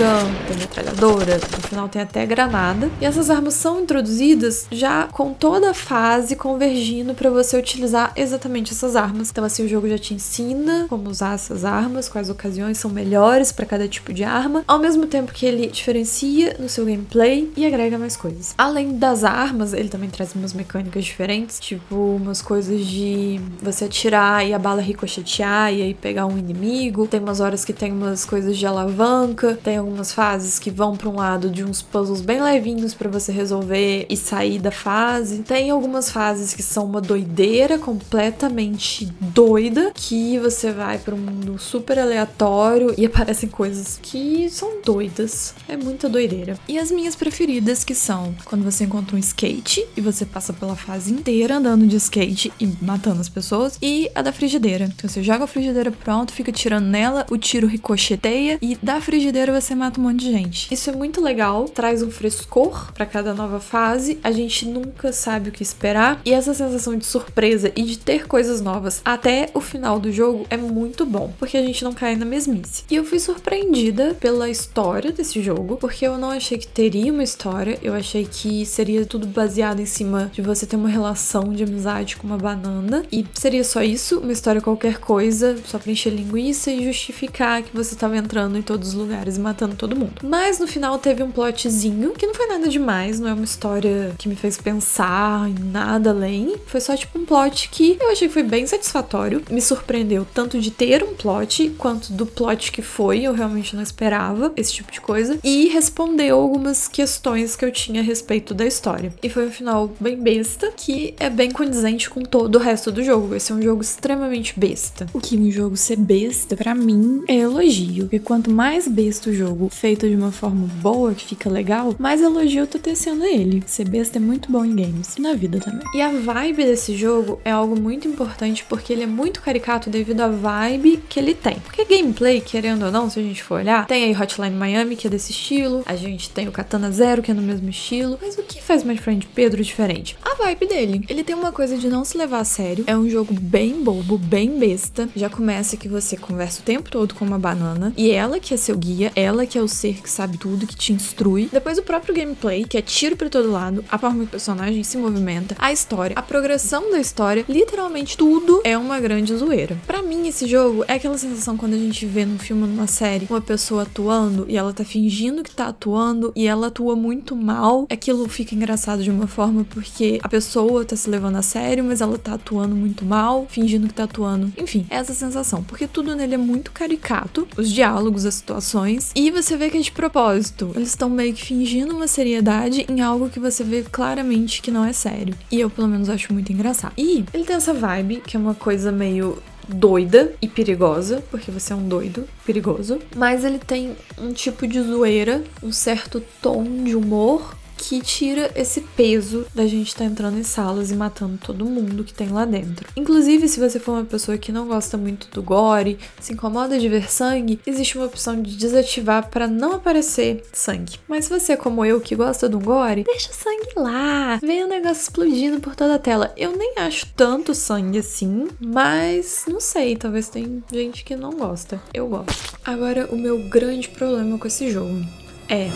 tem 0.48 0.58
metralhadora, 0.58 1.40
no 1.52 1.68
final 1.68 1.90
tem 1.90 2.02
até 2.02 2.26
granada. 2.26 2.90
E 3.02 3.06
essas 3.06 3.30
armas 3.30 3.56
são 3.56 3.82
introduzidas 3.82 4.68
já 4.72 5.08
com 5.08 5.34
toda 5.34 5.72
a 5.72 5.74
fase 5.74 6.36
convergindo 6.36 7.14
para 7.14 7.30
você 7.30 7.58
utilizar 7.58 8.13
exatamente 8.16 8.74
essas 8.74 8.96
armas. 8.96 9.30
Então 9.30 9.44
assim 9.44 9.66
o 9.66 9.68
jogo 9.68 9.88
já 9.88 9.98
te 9.98 10.14
ensina 10.14 10.86
como 10.90 11.10
usar 11.10 11.36
essas 11.36 11.66
armas, 11.66 12.10
quais 12.10 12.30
ocasiões 12.30 12.78
são 12.78 12.90
melhores 12.90 13.52
para 13.52 13.66
cada 13.66 13.88
tipo 13.88 14.14
de 14.14 14.24
arma, 14.24 14.64
ao 14.68 14.80
mesmo 14.80 15.06
tempo 15.06 15.34
que 15.34 15.46
ele 15.46 15.68
diferencia 15.68 16.56
no 16.60 16.70
seu 16.70 16.86
gameplay 16.86 17.52
e 17.56 17.66
agrega 17.66 17.98
mais 17.98 18.16
coisas. 18.16 18.54
Além 18.58 18.98
das 18.98 19.24
armas, 19.24 19.74
ele 19.74 19.90
também 19.90 20.10
traz 20.10 20.34
umas 20.36 20.54
mecânicas 20.54 21.06
diferentes, 21.06 21.60
tipo 21.60 21.96
umas 21.96 22.42
coisas 22.42 22.86
de 22.86 23.40
você 23.62 23.86
atirar 23.86 24.46
e 24.46 24.54
a 24.54 24.60
bala 24.60 24.82
ricochetear 24.82 25.74
e 25.74 25.82
aí 25.82 25.94
pegar 25.94 26.26
um 26.26 26.38
inimigo. 26.38 27.08
Tem 27.08 27.20
umas 27.20 27.40
horas 27.40 27.66
que 27.66 27.74
tem 27.74 27.92
umas 27.92 28.26
coisas 28.26 28.58
de 28.58 28.66
alavanca, 28.66 29.58
tem 29.64 29.78
algumas 29.78 30.12
fases 30.12 30.60
que 30.60 30.70
vão 30.70 30.96
para 30.96 31.10
um 31.10 31.16
lado 31.16 31.50
de 31.50 31.64
uns 31.64 31.82
puzzles 31.82 32.22
bem 32.22 32.42
levinhos 32.42 32.94
para 32.94 33.10
você 33.10 33.32
resolver 33.32 34.06
e 34.10 34.18
sair 34.18 34.60
da 34.60 34.72
fase. 34.72 35.40
Tem 35.40 35.70
algumas 35.70 36.10
fases 36.10 36.54
que 36.54 36.64
são 36.64 36.86
uma 36.86 37.02
doideira 37.02 37.78
completamente 38.04 39.06
doida, 39.20 39.92
que 39.94 40.38
você 40.40 40.72
vai 40.72 40.98
para 40.98 41.16
um 41.16 41.18
mundo 41.18 41.58
super 41.58 41.98
aleatório 41.98 42.94
e 42.98 43.06
aparecem 43.08 43.50
coisas 43.50 44.00
que 44.02 44.50
são 44.50 44.82
doidas. 44.84 45.56
É 45.68 45.78
muita 45.78 46.10
doideira. 46.10 46.58
E 46.68 46.78
as 46.78 46.92
minhas 46.92 47.16
preferidas 47.16 47.84
que 47.84 47.96
são 47.96 48.36
quando 48.46 48.64
você 48.64 48.84
encontra 48.84 49.16
um 49.16 49.20
skate 49.20 49.86
e 49.96 50.02
você 50.02 50.26
passa 50.26 50.52
pela 50.52 50.76
fase 50.76 51.14
inteira 51.14 51.56
andando 51.56 51.88
de 51.88 51.96
skate 51.96 52.52
e 52.60 52.68
matando 52.82 53.22
as 53.22 53.30
pessoas, 53.30 53.78
e 53.82 54.12
a 54.14 54.22
da 54.22 54.32
frigideira. 54.32 54.86
Então 54.86 55.10
você 55.10 55.24
joga 55.24 55.46
a 55.46 55.48
frigideira 55.48 55.92
pronto, 55.92 56.34
fica 56.34 56.52
tirando 56.52 56.86
nela, 56.86 57.26
o 57.30 57.38
tiro 57.38 57.68
ricocheteia 57.68 58.58
e 58.62 58.78
da 58.82 59.00
frigideira 59.00 59.60
você 59.60 59.74
mata 59.74 60.00
um 60.00 60.04
monte 60.04 60.26
de 60.26 60.32
gente. 60.32 60.74
Isso 60.74 60.90
é 60.90 60.94
muito 60.94 61.22
legal, 61.22 61.66
traz 61.66 62.02
um 62.02 62.12
frescor 62.12 62.92
para 62.94 63.06
cada 63.06 63.34
nova 63.34 63.60
fase. 63.60 64.20
A 64.24 64.32
gente 64.32 64.66
nunca 64.66 65.14
sabe 65.14 65.50
o 65.50 65.52
que 65.52 65.64
esperar 65.64 66.22
e 66.26 66.34
essa 66.34 66.54
sensação 66.54 66.98
de 66.98 67.06
surpresa 67.06 67.72
e 67.76 67.84
de 67.84 67.93
ter 67.98 68.28
coisas 68.28 68.62
novas 68.62 69.02
até 69.04 69.50
o 69.54 69.62
final 69.62 70.00
do 70.00 70.12
jogo 70.12 70.46
é 70.50 70.58
muito 70.58 71.06
bom, 71.06 71.34
porque 71.40 71.58
a 71.58 71.62
gente 71.62 71.84
não 71.84 71.94
cai 71.94 72.16
na 72.16 72.26
mesmice. 72.26 72.84
E 72.90 72.96
eu 72.96 73.04
fui 73.04 73.20
surpreendida 73.20 74.16
pela 74.20 74.50
história 74.50 75.12
desse 75.12 75.42
jogo, 75.42 75.78
porque 75.78 76.06
eu 76.06 76.18
não 76.18 76.32
achei 76.32 76.58
que 76.58 76.68
teria 76.68 77.12
uma 77.12 77.24
história, 77.24 77.78
eu 77.82 77.94
achei 77.94 78.26
que 78.30 78.66
seria 78.66 79.06
tudo 79.06 79.28
baseado 79.28 79.80
em 79.80 79.86
cima 79.86 80.32
de 80.34 80.42
você 80.42 80.66
ter 80.66 80.76
uma 80.76 80.90
relação 80.90 81.14
relação 81.14 81.54
de 81.54 81.64
amizade 81.64 82.16
com 82.18 82.28
uma 82.28 82.38
banana. 82.38 83.04
E 83.12 83.26
seria 83.34 83.64
só 83.64 83.82
isso, 83.82 84.20
uma 84.20 84.32
história 84.32 84.62
qualquer 84.62 85.00
coisa, 85.00 85.58
só 85.66 85.78
pra 85.78 85.92
encher 85.92 86.12
linguiça 86.12 86.72
e 86.72 86.84
justificar 86.84 87.62
que 87.62 87.76
você 87.76 87.96
tava 87.96 88.18
entrando 88.18 88.58
em 88.58 88.62
todos 88.62 88.90
os 88.90 88.94
lugares 88.94 89.38
e 89.38 89.40
matando 89.40 89.76
todo 89.76 89.96
mundo. 89.96 90.14
Mas 90.24 90.60
no 90.60 90.68
final 90.68 90.98
teve 90.98 91.24
um 91.24 91.32
plotzinho 91.32 92.12
que 92.12 92.26
não 92.26 92.34
foi 92.34 92.48
nada 92.48 92.68
demais, 92.68 93.20
não 93.20 93.30
é 93.30 93.34
uma 93.34 93.44
história 93.44 94.14
que 94.18 94.28
me 94.28 94.36
fez 94.36 94.58
pensar 94.58 95.50
em 95.50 95.72
nada 95.72 96.10
além. 96.12 96.56
Foi 96.66 96.80
só 96.80 96.96
tipo 96.96 97.20
um 97.20 97.26
plot 97.26 97.70
que 97.70 97.83
eu 98.00 98.12
achei 98.12 98.28
que 98.28 98.34
foi 98.34 98.44
bem 98.44 98.66
satisfatório. 98.66 99.44
Me 99.50 99.62
surpreendeu 99.62 100.26
tanto 100.34 100.60
de 100.60 100.72
ter 100.72 101.04
um 101.04 101.14
plot 101.14 101.72
quanto 101.78 102.14
do 102.14 102.26
plot 102.26 102.72
que 102.72 102.82
foi. 102.82 103.22
Eu 103.22 103.34
realmente 103.34 103.76
não 103.76 103.84
esperava 103.84 104.54
esse 104.56 104.74
tipo 104.74 104.92
de 104.92 105.02
coisa. 105.02 105.38
E 105.44 105.68
respondeu 105.68 106.38
algumas 106.38 106.88
questões 106.88 107.56
que 107.56 107.66
eu 107.66 107.72
tinha 107.72 108.02
a 108.02 108.04
respeito 108.04 108.54
da 108.54 108.66
história. 108.66 109.14
E 109.22 109.30
foi 109.30 109.48
um 109.48 109.52
final 109.52 109.92
bem 110.00 110.18
besta, 110.18 110.72
que 110.76 111.14
é 111.20 111.30
bem 111.30 111.52
condizente 111.52 112.10
com 112.10 112.22
todo 112.22 112.56
o 112.56 112.60
resto 112.60 112.92
do 112.92 113.04
jogo. 113.04 113.36
Esse 113.36 113.52
é 113.52 113.56
um 113.56 113.62
jogo 113.62 113.82
extremamente 113.82 114.58
besta. 114.58 115.08
O 115.14 115.20
que 115.20 115.38
um 115.38 115.52
jogo 115.52 115.76
ser 115.76 115.98
besta, 115.98 116.56
para 116.56 116.74
mim, 116.74 117.24
é 117.28 117.36
elogio. 117.36 118.04
Porque 118.04 118.20
quanto 118.20 118.50
mais 118.50 118.88
besta 118.88 119.30
o 119.30 119.34
jogo, 119.34 119.70
feito 119.70 120.08
de 120.08 120.16
uma 120.16 120.32
forma 120.32 120.68
boa, 120.82 121.14
que 121.14 121.26
fica 121.26 121.50
legal, 121.50 121.96
mais 122.00 122.22
elogio 122.22 122.62
eu 122.62 122.68
tô 122.68 122.80
tecendo 122.80 123.24
ele. 123.24 123.64
Ser 123.66 123.88
besta 123.88 124.18
é 124.18 124.22
muito 124.22 124.52
bom 124.52 124.64
em 124.64 124.76
games. 124.76 125.16
E 125.18 125.22
na 125.22 125.34
vida 125.34 125.60
também. 125.60 125.86
E 125.94 126.02
a 126.02 126.10
vibe 126.10 126.64
desse 126.64 126.96
jogo 126.96 127.40
é 127.44 127.52
algo 127.52 127.73
muito 127.76 128.08
importante 128.08 128.66
porque 128.68 128.94
ele 128.94 129.04
é 129.04 129.08
muito 129.08 129.42
caricato 129.42 129.90
devido 129.90 130.22
à 130.22 130.28
vibe 130.28 131.04
que 131.10 131.20
ele 131.20 131.34
tem. 131.34 131.56
Porque 131.60 131.86
gameplay, 131.86 132.42
querendo 132.42 132.86
ou 132.86 132.92
não, 132.92 133.10
se 133.10 133.20
a 133.20 133.24
gente 133.24 133.44
for 133.44 133.60
olhar, 133.60 133.86
tem 133.86 134.06
aí 134.06 134.16
Hotline 134.16 134.56
Miami, 134.56 134.96
que 134.96 135.08
é 135.08 135.10
desse 135.10 135.32
estilo, 135.32 135.84
a 135.86 135.96
gente 135.96 136.30
tem 136.30 136.48
o 136.48 136.52
Katana 136.52 136.92
Zero, 136.92 137.22
que 137.22 137.32
é 137.32 137.34
no 137.34 137.42
mesmo 137.42 137.70
estilo, 137.70 138.18
mas 138.22 138.38
o 138.38 138.44
que 138.44 138.62
faz 138.62 138.84
My 138.84 138.98
Friend 138.98 139.28
Pedro 139.34 139.64
diferente? 139.64 140.18
A 140.24 140.36
vibe 140.36 140.68
dele. 140.68 141.06
Ele 141.08 141.24
tem 141.24 141.36
uma 141.36 141.52
coisa 141.52 141.78
de 141.78 141.88
não 141.88 142.04
se 142.04 142.18
levar 142.18 142.40
a 142.40 142.46
sério, 142.46 142.84
é 142.88 142.96
um 142.96 143.10
jogo 143.10 143.34
bem 143.34 143.84
bobo, 143.84 144.18
bem 144.18 144.58
besta. 144.58 145.10
Já 145.16 145.30
começa 145.30 145.78
que 145.78 145.88
você 145.88 146.18
conversa 146.18 146.62
o 146.62 146.64
tempo 146.64 146.90
todo 146.90 147.14
com 147.14 147.26
uma 147.26 147.40
banana, 147.40 147.94
e 147.98 148.12
ela 148.12 148.40
que 148.40 148.54
é 148.54 148.58
seu 148.58 148.78
guia, 148.78 149.12
ela 149.16 149.46
que 149.46 149.58
é 149.58 149.62
o 149.62 149.68
ser 149.68 150.02
que 150.02 150.10
sabe 150.10 150.38
tudo, 150.38 150.68
que 150.68 150.76
te 150.76 150.94
instrui. 150.94 151.50
Depois 151.52 151.78
o 151.78 151.84
próprio 151.84 152.16
gameplay, 152.16 152.66
que 152.66 152.78
é 152.78 152.82
tiro 152.82 153.16
para 153.16 153.30
todo 153.30 153.52
lado, 153.52 153.84
a 153.90 153.98
forma 153.98 154.20
que 154.20 154.26
o 154.26 154.28
personagem 154.28 154.84
se 154.84 154.98
movimenta, 154.98 155.56
a 155.60 155.72
história, 155.72 156.16
a 156.18 156.22
progressão 156.22 156.92
da 156.92 157.00
história, 157.00 157.46
literalmente 157.64 158.18
tudo 158.18 158.62
é 158.64 158.78
uma 158.78 159.00
grande 159.00 159.36
zoeira. 159.36 159.78
Para 159.88 160.02
mim, 160.02 160.28
esse 160.28 160.46
jogo 160.48 160.84
é 160.86 160.94
aquela 160.94 161.18
sensação 161.18 161.56
quando 161.56 161.74
a 161.74 161.78
gente 161.78 162.06
vê 162.06 162.26
num 162.26 162.38
filme, 162.38 162.68
numa 162.68 162.88
série, 162.88 163.26
uma 163.30 163.40
pessoa 163.40 163.84
atuando 163.84 164.46
e 164.50 164.58
ela 164.58 164.74
tá 164.74 164.84
fingindo 164.84 165.44
que 165.44 165.52
tá 165.52 165.68
atuando 165.68 166.34
e 166.36 166.46
ela 166.46 166.68
atua 166.68 166.96
muito 166.96 167.36
mal. 167.36 167.88
Aquilo 167.90 168.28
fica 168.28 168.54
engraçado 168.54 169.02
de 169.02 169.10
uma 169.10 169.28
forma 169.28 169.66
porque 169.70 170.20
a 170.22 170.28
pessoa 170.28 170.84
tá 170.84 170.96
se 170.96 171.10
levando 171.10 171.38
a 171.38 171.42
sério, 171.42 171.84
mas 171.84 172.02
ela 172.02 172.18
tá 172.18 172.34
atuando 172.34 172.76
muito 172.76 173.06
mal, 173.06 173.48
fingindo 173.50 173.88
que 173.88 173.94
tá 173.94 174.04
atuando. 174.04 174.52
Enfim, 174.58 174.86
é 174.90 174.98
essa 174.98 175.14
sensação, 175.14 175.64
porque 175.64 175.88
tudo 175.88 176.16
nele 176.16 176.36
é 176.36 176.38
muito 176.38 176.72
caricato, 176.72 177.48
os 177.56 177.72
diálogos, 177.72 178.26
as 178.26 178.36
situações, 178.36 179.12
e 179.16 179.32
você 179.32 179.56
vê 179.56 179.70
que 179.70 179.78
é 179.78 179.82
de 179.82 179.92
propósito. 179.92 180.72
Eles 180.76 180.90
estão 180.90 181.10
meio 181.10 181.34
que 181.34 181.46
fingindo 181.46 181.96
uma 181.96 182.08
seriedade 182.08 182.86
em 182.90 183.00
algo 183.00 183.30
que 183.30 183.40
você 183.40 183.64
vê 183.64 183.84
claramente 183.84 184.62
que 184.62 184.72
não 184.72 184.84
é 184.84 184.92
sério. 184.92 185.36
E 185.50 185.60
eu, 185.60 185.70
pelo 185.70 185.88
menos, 185.88 186.10
acho 186.10 186.34
muito 186.34 186.52
engraçado. 186.52 186.94
E 186.98 187.24
ele 187.34 187.46
tem 187.54 187.58
essa 187.58 187.74
vibe, 187.74 188.22
que 188.26 188.36
é 188.36 188.40
uma 188.40 188.56
coisa 188.56 188.92
meio 188.92 189.38
doida 189.68 190.34
e 190.42 190.48
perigosa, 190.48 191.24
porque 191.30 191.52
você 191.52 191.72
é 191.72 191.76
um 191.76 191.88
doido 191.88 192.28
perigoso, 192.46 193.00
mas 193.16 193.46
ele 193.46 193.60
tem 193.60 193.96
um 194.18 194.34
tipo 194.34 194.68
de 194.68 194.82
zoeira, 194.82 195.44
um 195.62 195.72
certo 195.72 196.22
tom 196.42 196.64
de 196.84 196.96
humor 196.96 197.56
que 197.84 198.02
tira 198.02 198.50
esse 198.56 198.80
peso 198.80 199.46
da 199.54 199.68
gente 199.68 199.88
estar 199.88 200.06
tá 200.06 200.10
entrando 200.10 200.38
em 200.38 200.44
salas 200.44 200.90
e 200.90 200.96
matando 200.96 201.38
todo 201.38 201.66
mundo 201.66 202.04
que 202.04 202.14
tem 202.14 202.30
lá 202.30 202.46
dentro. 202.46 202.88
Inclusive, 202.96 203.48
se 203.50 203.60
você 203.60 203.78
for 203.78 203.92
uma 203.92 204.06
pessoa 204.06 204.38
que 204.38 204.54
não 204.54 204.68
gosta 204.68 204.98
muito 204.98 205.28
do 205.30 205.44
gore, 205.44 206.00
se 206.20 206.32
incomoda 206.32 206.80
de 206.80 206.88
ver 206.88 207.12
sangue, 207.12 207.60
existe 207.68 207.98
uma 207.98 208.08
opção 208.08 208.42
de 208.42 208.56
desativar 208.56 209.30
para 209.30 209.48
não 209.48 209.74
aparecer 209.74 210.44
sangue. 210.54 210.98
Mas 211.10 211.26
se 211.26 211.32
você 211.40 211.54
é 211.54 211.58
como 211.58 211.84
eu 211.84 212.00
que 212.00 212.16
gosta 212.16 212.48
do 212.48 212.60
gore, 212.60 213.04
deixa 213.04 213.34
sangue 213.34 213.74
lá, 213.76 214.38
vem 214.42 214.64
o 214.64 214.68
negócio 214.68 215.02
explodindo 215.02 215.60
por 215.60 215.76
toda 215.76 215.96
a 215.96 216.00
tela. 216.00 216.34
Eu 216.38 216.56
nem 216.56 216.76
acho 216.78 217.08
tanto 217.16 217.54
sangue 217.54 218.00
assim, 218.00 218.48
mas 218.60 219.44
não 219.48 219.60
sei, 219.60 219.98
talvez 219.98 220.30
tem 220.30 220.64
gente 220.72 221.04
que 221.04 221.18
não 221.18 221.32
gosta. 221.32 221.82
Eu 221.94 222.08
gosto. 222.08 222.58
Agora, 222.64 223.10
o 223.12 223.18
meu 223.18 223.50
grande 223.50 223.90
problema 223.90 224.38
com 224.38 224.48
esse 224.48 224.72
jogo 224.72 225.06
é 225.50 225.70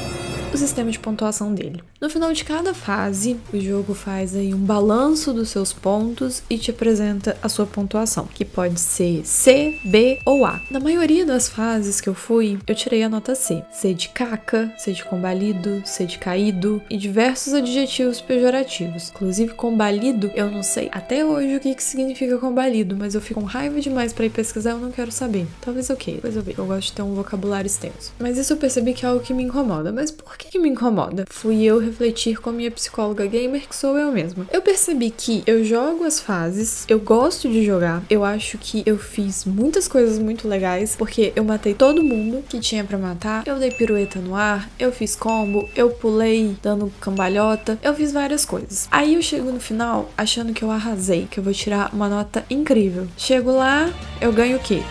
o 0.53 0.57
sistema 0.57 0.89
de 0.89 0.99
pontuação 0.99 1.53
dele. 1.53 1.83
No 2.00 2.12
final 2.12 2.32
de 2.32 2.44
cada 2.44 2.75
fase, 2.75 3.38
o 3.51 3.60
jogo 3.60 3.96
faz 3.96 4.36
aí 4.36 4.54
um 4.54 4.60
balanço 4.60 5.34
dos 5.34 5.50
seus 5.50 5.74
pontos 5.74 6.44
e 6.48 6.56
te 6.56 6.70
apresenta 6.70 7.36
a 7.42 7.50
sua 7.50 7.66
pontuação, 7.66 8.27
que 8.32 8.46
pode 8.46 8.80
ser 8.80 9.25
C, 9.25 9.79
B 9.83 10.20
ou 10.24 10.46
A. 10.46 10.62
Na 10.70 10.79
maioria 10.79 11.25
das 11.25 11.50
fases 11.50 12.00
que 12.00 12.07
eu 12.07 12.14
fui, 12.14 12.60
eu 12.68 12.75
tirei 12.75 13.01
a 13.01 13.10
nota 13.10 13.33
C. 13.33 13.64
C 13.72 13.96
de 13.96 14.10
caca, 14.10 14.72
C 14.77 14.92
de 14.92 15.03
combalido, 15.03 15.81
C 15.86 16.05
de 16.05 16.20
caído 16.20 16.79
e 16.88 16.98
diversos 16.98 17.55
adjetivos 17.55 18.22
pejorativos. 18.22 19.10
Inclusive, 19.10 19.55
combalido, 19.55 20.29
eu 20.36 20.51
não 20.51 20.62
sei 20.62 20.90
até 20.92 21.25
hoje 21.25 21.55
o 21.55 21.60
que, 21.60 21.74
que 21.74 21.83
significa 21.83 22.38
combalido, 22.38 22.96
mas 22.96 23.16
eu 23.16 23.22
fico 23.22 23.42
com 23.42 23.46
raiva 23.46 23.79
demais 23.79 24.14
para 24.14 24.25
ir 24.25 24.29
pesquisar, 24.29 24.72
eu 24.72 24.79
não 24.79 24.92
quero 24.92 25.12
saber. 25.12 25.48
Talvez 25.62 25.90
eu 25.90 25.96
queira, 25.96 26.18
depois 26.18 26.36
eu 26.36 26.44
vejo. 26.44 26.62
Eu 26.62 26.68
gosto 26.68 26.88
de 26.90 26.94
ter 26.94 27.01
um 27.01 27.16
vocabulário 27.16 27.68
extenso. 27.68 28.14
Mas 28.20 28.38
isso 28.38 28.53
eu 28.53 28.57
percebi 28.57 28.94
que 28.94 29.03
é 29.03 29.10
algo 29.10 29.24
que 29.24 29.33
me 29.33 29.44
incomoda. 29.44 29.92
Mas 29.92 30.12
por 30.12 30.38
que, 30.38 30.50
que 30.50 30.60
me 30.60 30.70
incomoda? 30.70 31.25
Fui 31.29 31.64
eu 31.64 31.86
refletir 31.87 32.39
com 32.39 32.50
a 32.50 32.53
minha 32.53 32.71
psicóloga 32.71 33.25
gamer, 33.25 33.67
que 33.67 33.75
sou 33.75 33.97
eu 33.97 34.11
mesma. 34.11 34.47
Eu 34.51 34.61
percebi 34.61 35.09
que 35.09 35.43
eu 35.45 35.63
jogo 35.63 36.03
as 36.03 36.19
fases, 36.19 36.85
eu 36.87 37.00
gosto 37.00 37.50
de 37.50 37.65
jogar, 37.65 38.03
eu 38.09 38.23
acho 38.23 38.57
que 38.57 38.83
eu 38.85 38.97
fiz 38.97 39.45
muitas 39.45 39.87
coisas 39.87 40.19
muito 40.19 40.47
legais, 40.47 40.95
porque 40.95 41.33
eu 41.35 41.43
matei 41.43 41.73
todo 41.73 42.03
mundo 42.03 42.43
que 42.47 42.59
tinha 42.59 42.83
para 42.83 42.97
matar, 42.97 43.43
eu 43.45 43.57
dei 43.57 43.71
pirueta 43.71 44.19
no 44.19 44.35
ar, 44.35 44.69
eu 44.79 44.91
fiz 44.91 45.15
combo, 45.15 45.67
eu 45.75 45.89
pulei 45.89 46.55
dando 46.61 46.91
cambalhota, 47.00 47.77
eu 47.81 47.93
fiz 47.93 48.11
várias 48.11 48.45
coisas. 48.45 48.87
Aí 48.91 49.15
eu 49.15 49.21
chego 49.21 49.51
no 49.51 49.59
final 49.59 50.09
achando 50.17 50.53
que 50.53 50.63
eu 50.63 50.71
arrasei, 50.71 51.27
que 51.29 51.39
eu 51.39 51.43
vou 51.43 51.53
tirar 51.53 51.93
uma 51.93 52.09
nota 52.09 52.45
incrível. 52.50 53.07
Chego 53.17 53.51
lá, 53.51 53.91
eu 54.21 54.31
ganho 54.31 54.57
o 54.57 54.59
quê? 54.59 54.81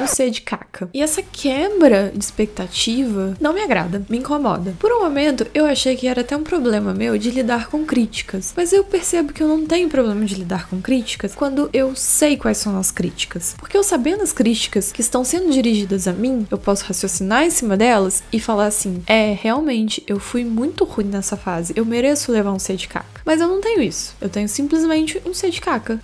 Um 0.00 0.06
C 0.06 0.30
de 0.30 0.40
caca. 0.40 0.88
E 0.92 1.02
essa 1.02 1.22
quebra 1.22 2.10
de 2.14 2.24
expectativa 2.24 3.36
não 3.40 3.52
me 3.52 3.60
agrada, 3.60 4.04
me 4.08 4.18
incomoda. 4.18 4.74
Por 4.78 4.90
um 4.90 5.00
momento, 5.00 5.46
eu 5.54 5.64
achei 5.64 5.94
que 5.96 6.08
era 6.08 6.24
até 6.32 6.36
um 6.36 6.42
problema 6.42 6.94
meu 6.94 7.18
de 7.18 7.30
lidar 7.30 7.68
com 7.68 7.84
críticas, 7.84 8.54
mas 8.56 8.72
eu 8.72 8.82
percebo 8.82 9.34
que 9.34 9.42
eu 9.42 9.48
não 9.48 9.66
tenho 9.66 9.90
problema 9.90 10.24
de 10.24 10.34
lidar 10.34 10.66
com 10.66 10.80
críticas 10.80 11.34
quando 11.34 11.68
eu 11.74 11.94
sei 11.94 12.38
quais 12.38 12.56
são 12.56 12.78
as 12.78 12.90
críticas. 12.90 13.54
Porque 13.58 13.76
eu 13.76 13.82
sabendo 13.82 14.22
as 14.22 14.32
críticas 14.32 14.90
que 14.90 15.02
estão 15.02 15.24
sendo 15.24 15.52
dirigidas 15.52 16.08
a 16.08 16.12
mim, 16.12 16.46
eu 16.50 16.56
posso 16.56 16.86
raciocinar 16.86 17.44
em 17.44 17.50
cima 17.50 17.76
delas 17.76 18.22
e 18.32 18.40
falar 18.40 18.66
assim: 18.66 19.02
é, 19.06 19.36
realmente, 19.38 20.02
eu 20.06 20.18
fui 20.18 20.42
muito 20.42 20.84
ruim 20.84 21.04
nessa 21.04 21.36
fase, 21.36 21.74
eu 21.76 21.84
mereço 21.84 22.32
levar 22.32 22.52
um 22.52 22.58
C 22.58 22.76
de 22.76 22.88
caca. 22.88 23.11
Mas 23.24 23.40
eu 23.40 23.48
não 23.48 23.60
tenho 23.60 23.82
isso, 23.82 24.14
eu 24.20 24.28
tenho 24.28 24.48
simplesmente 24.48 25.20
um 25.24 25.34
C 25.34 25.50
de 25.50 25.60
caca. 25.60 26.00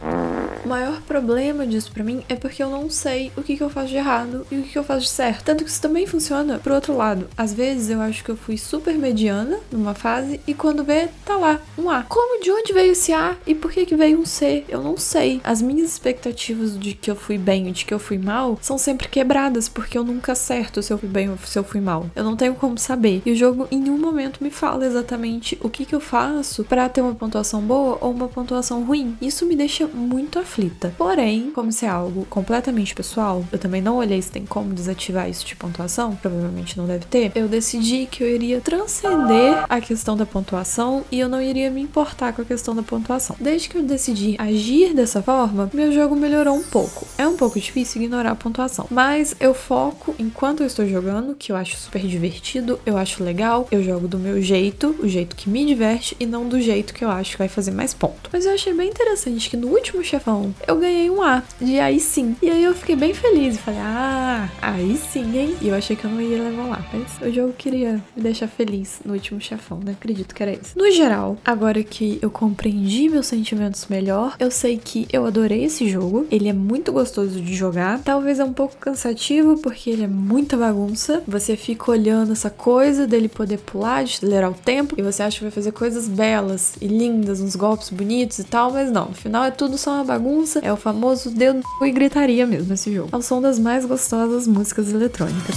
O 0.65 0.69
maior 0.69 1.01
problema 1.03 1.67
disso 1.67 1.91
para 1.93 2.05
mim 2.05 2.23
é 2.29 2.35
porque 2.35 2.63
eu 2.63 2.71
não 2.71 2.91
sei 2.91 3.33
o 3.37 3.43
que, 3.43 3.57
que 3.57 3.63
eu 3.63 3.71
faço 3.71 3.89
de 3.89 3.97
errado 3.97 4.47
e 4.51 4.59
o 4.59 4.63
que, 4.63 4.71
que 4.71 4.79
eu 4.79 4.85
faço 4.85 5.03
de 5.03 5.11
certo. 5.11 5.45
Tanto 5.45 5.65
que 5.65 5.71
isso 5.71 5.81
também 5.81 6.07
funciona 6.07 6.59
pro 6.59 6.75
outro 6.75 6.97
lado. 6.97 7.29
Às 7.37 7.53
vezes 7.53 7.91
eu 7.91 8.01
acho 8.01 8.25
que 8.25 8.31
eu 8.31 8.37
fui 8.37 8.59
super 8.59 8.95
mediana 8.95 9.59
numa 9.71 9.95
fase 9.95 10.41
e 10.47 10.55
quando 10.55 10.85
vê, 10.85 11.09
tá 11.25 11.37
lá, 11.37 11.61
um 11.77 11.89
A. 11.91 12.03
Como 12.03 12.43
de 12.43 12.51
onde 12.51 12.73
veio 12.73 12.93
esse 12.93 13.13
A 13.13 13.37
e 13.47 13.55
por 13.55 13.71
que 13.71 13.87
que 13.87 13.97
veio 13.97 14.19
um 14.19 14.27
C? 14.27 14.65
Eu 14.69 14.83
não 14.83 14.97
sei. 14.97 15.41
As 15.45 15.63
minhas 15.63 15.91
expectativas 15.91 16.79
de 16.79 16.95
que 16.95 17.11
eu 17.11 17.17
fui 17.17 17.39
bem 17.39 17.69
e 17.69 17.73
de 17.73 17.85
que 17.85 17.95
eu 17.95 17.99
fui 17.99 18.19
mal 18.19 18.59
são 18.61 18.79
sempre 18.79 19.09
quebradas 19.09 19.69
porque 19.69 19.97
eu 19.97 20.05
nunca 20.05 20.33
acerto 20.33 20.83
se 20.83 20.93
eu 20.93 20.99
fui 20.99 21.09
bem 21.09 21.31
ou 21.31 21.39
se 21.39 21.59
eu 21.59 21.65
fui 21.65 21.81
mal. 21.81 22.11
Eu 22.15 22.25
não 22.25 22.37
tenho 22.37 22.55
como 22.55 22.79
saber. 22.79 23.23
E 23.25 23.33
o 23.33 23.37
jogo 23.37 23.67
em 23.71 23.81
nenhum 23.81 23.99
momento 23.99 24.43
me 24.43 24.51
fala 24.51 24.87
exatamente 24.87 25.59
o 25.63 25.69
que 25.69 25.85
que 25.85 25.95
eu 25.95 26.01
faço 26.01 26.65
para 26.65 26.89
ter 26.89 27.01
uma 27.01 27.08
pontuação 27.15 27.61
boa 27.61 27.99
ou 28.01 28.11
uma 28.11 28.29
pontuação 28.29 28.85
ruim. 28.85 29.17
Isso 29.21 29.47
me 29.47 29.57
deixa 29.57 29.87
muito 29.87 30.39
aflita. 30.39 30.95
Porém, 30.97 31.51
como 31.55 31.73
se 31.73 31.87
é 31.87 31.89
algo 31.89 32.25
completamente 32.27 32.95
pessoal, 32.95 33.45
eu 33.53 33.59
também 33.59 33.83
não 33.83 33.97
olhei 33.97 34.21
se 34.21 34.31
tem 34.31 34.45
como 34.45 34.75
desativar 34.75 35.29
isso 35.29 35.45
de 35.45 35.57
pontuação, 35.57 36.17
provavelmente 36.17 36.77
não 36.77 36.87
deve 36.87 37.07
ter. 37.07 37.33
Eu 37.35 37.49
decidi 37.49 38.07
que 38.07 38.23
eu 38.23 38.29
iria 38.29 38.61
transcender 38.61 39.65
a 39.69 39.81
questão 39.81 40.17
da 40.17 40.27
pontuação 40.27 41.05
e 41.11 41.19
eu 41.19 41.29
não 41.29 41.41
iria 41.41 41.71
me 41.71 41.81
importar 41.81 42.33
com 42.33 42.43
a 42.43 42.45
questão 42.45 42.75
da 42.75 42.83
pontuação. 42.83 43.37
Desde 43.41 43.69
que 43.69 43.79
eu 43.79 43.83
decidi 43.83 44.37
agir 44.39 44.95
dessa 44.95 45.23
forma, 45.23 45.71
meu 45.73 45.93
jogo 45.93 46.17
melhorou 46.17 46.55
um 46.55 46.63
pouco. 46.63 47.07
É 47.17 47.27
um 47.27 47.37
pouco 47.37 47.59
difícil 47.59 48.03
ignorar 48.03 48.33
a 48.33 48.35
pontuação, 48.35 48.87
mas 48.91 49.35
eu 49.41 49.55
foco 49.55 50.15
enquanto 50.19 50.61
eu 50.61 50.67
estou 50.67 50.87
jogando, 50.87 51.35
que 51.35 51.53
eu 51.53 51.57
acho 51.57 51.77
super 51.77 52.03
divertido, 52.07 52.79
eu 52.85 52.97
acho 52.97 53.23
legal, 53.23 53.67
eu 53.71 53.83
jogo 53.83 54.09
do 54.09 54.19
meu 54.19 54.41
jeito, 54.41 54.95
o 55.01 55.09
jeito 55.09 55.37
que 55.37 55.49
me 55.49 55.65
diverte 55.65 56.17
e 56.19 56.27
não 56.27 56.49
do 56.49 56.61
jeito 56.61 56.95
que 56.99 57.05
eu 57.05 57.11
acho 57.11 57.33
que 57.33 57.39
vai 57.39 57.49
fazer 57.49 57.71
mais 57.71 57.95
ponto. 57.95 58.29
Mas 58.33 58.45
eu 58.45 58.53
achei 58.53 58.75
bem 58.75 58.89
interessante 58.89 59.49
que 59.49 59.57
no 59.57 59.69
último 59.69 60.03
chefão. 60.03 60.53
Eu 60.67 60.77
ganhei 60.81 61.09
um 61.09 61.23
A, 61.23 61.45
de 61.61 61.79
aí 61.79 62.01
sim. 62.01 62.35
E 62.43 62.51
aí 62.51 62.65
eu 62.65 62.75
fiquei 62.75 62.97
bem 62.97 63.15
feliz 63.15 63.55
e 63.55 63.59
falei, 63.59 63.79
ah, 63.81 64.49
aí 64.61 64.97
sim, 64.97 65.39
hein? 65.39 65.57
E 65.63 65.69
eu 65.69 65.77
achei 65.77 65.95
que 65.95 66.05
eu 66.05 66.11
não 66.11 66.21
ia 66.21 66.43
levar 66.43 66.67
lá. 66.67 66.85
Mas 66.93 67.29
o 67.29 67.33
jogo 67.33 67.53
queria 67.53 68.03
me 68.17 68.23
deixar 68.23 68.49
feliz 68.49 68.99
no 69.05 69.13
último 69.13 69.41
chefão, 69.41 69.79
né? 69.85 69.93
Acredito 69.93 70.35
que 70.35 70.43
era 70.43 70.53
isso. 70.53 70.77
No 70.77 70.91
geral, 70.91 71.37
agora 71.45 71.85
que 71.85 72.19
eu 72.21 72.31
compreendi 72.31 73.09
meus 73.09 73.27
sentimentos 73.27 73.87
melhor, 73.87 74.35
eu 74.41 74.51
sei 74.51 74.77
que 74.77 75.07
eu 75.13 75.25
adorei 75.25 75.65
esse 75.65 75.89
jogo. 75.89 76.27
Ele 76.33 76.49
é 76.49 76.53
muito 76.53 76.91
gostoso 76.91 77.41
de 77.41 77.55
jogar. 77.55 78.01
Talvez 78.01 78.41
é 78.41 78.45
um 78.45 78.53
pouco 78.53 78.77
cansativo, 78.77 79.59
porque 79.59 79.89
ele 79.89 80.03
é 80.03 80.09
muita 80.09 80.57
bagunça. 80.57 81.23
Você 81.29 81.57
fica 81.57 81.93
olhando 81.93 82.33
essa 82.33 82.51
coisa 82.51 83.07
dele 83.07 83.29
poder 83.29 83.59
pular, 83.59 84.03
acelerar 84.03 84.51
o 84.51 84.55
tempo, 84.55 84.97
e 84.99 85.03
você 85.03 85.23
acha 85.23 85.39
que 85.39 85.45
vai 85.45 85.53
fazer 85.53 85.71
coisas 85.71 86.09
belas 86.09 86.75
e 86.81 86.88
lindas, 86.89 87.41
uns 87.41 87.55
golpes 87.55 87.91
bonitos 87.91 88.39
e 88.39 88.45
tal, 88.45 88.73
mas 88.73 88.91
não. 88.91 89.07
No 89.07 89.15
final 89.15 89.45
é 89.45 89.51
tudo 89.51 89.79
só 89.79 89.93
uma 89.95 90.05
bagunça. 90.05 90.61
É 90.63 90.73
o 90.73 90.77
famoso 90.77 91.31
dedo 91.31 91.61
e 91.83 91.91
gritaria 91.91 92.47
mesmo 92.47 92.75
esse 92.75 92.93
jogo. 92.93 93.11
É 93.13 93.17
o 93.17 93.23
som 93.23 93.41
das 93.41 93.59
mais 93.59 93.85
gostosas 93.85 94.47
músicas 94.47 94.93
eletrônicas. 94.93 95.57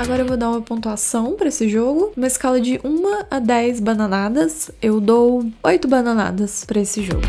Agora 0.00 0.22
eu 0.22 0.26
vou 0.26 0.36
dar 0.36 0.48
uma 0.48 0.62
pontuação 0.62 1.34
para 1.34 1.48
esse 1.48 1.68
jogo. 1.68 2.12
Uma 2.16 2.26
escala 2.26 2.58
de 2.58 2.80
1 2.82 3.24
a 3.30 3.38
10 3.38 3.80
bananadas, 3.80 4.70
eu 4.80 4.98
dou 4.98 5.44
8 5.62 5.86
bananadas 5.86 6.64
para 6.64 6.80
esse 6.80 7.02
jogo. 7.02 7.20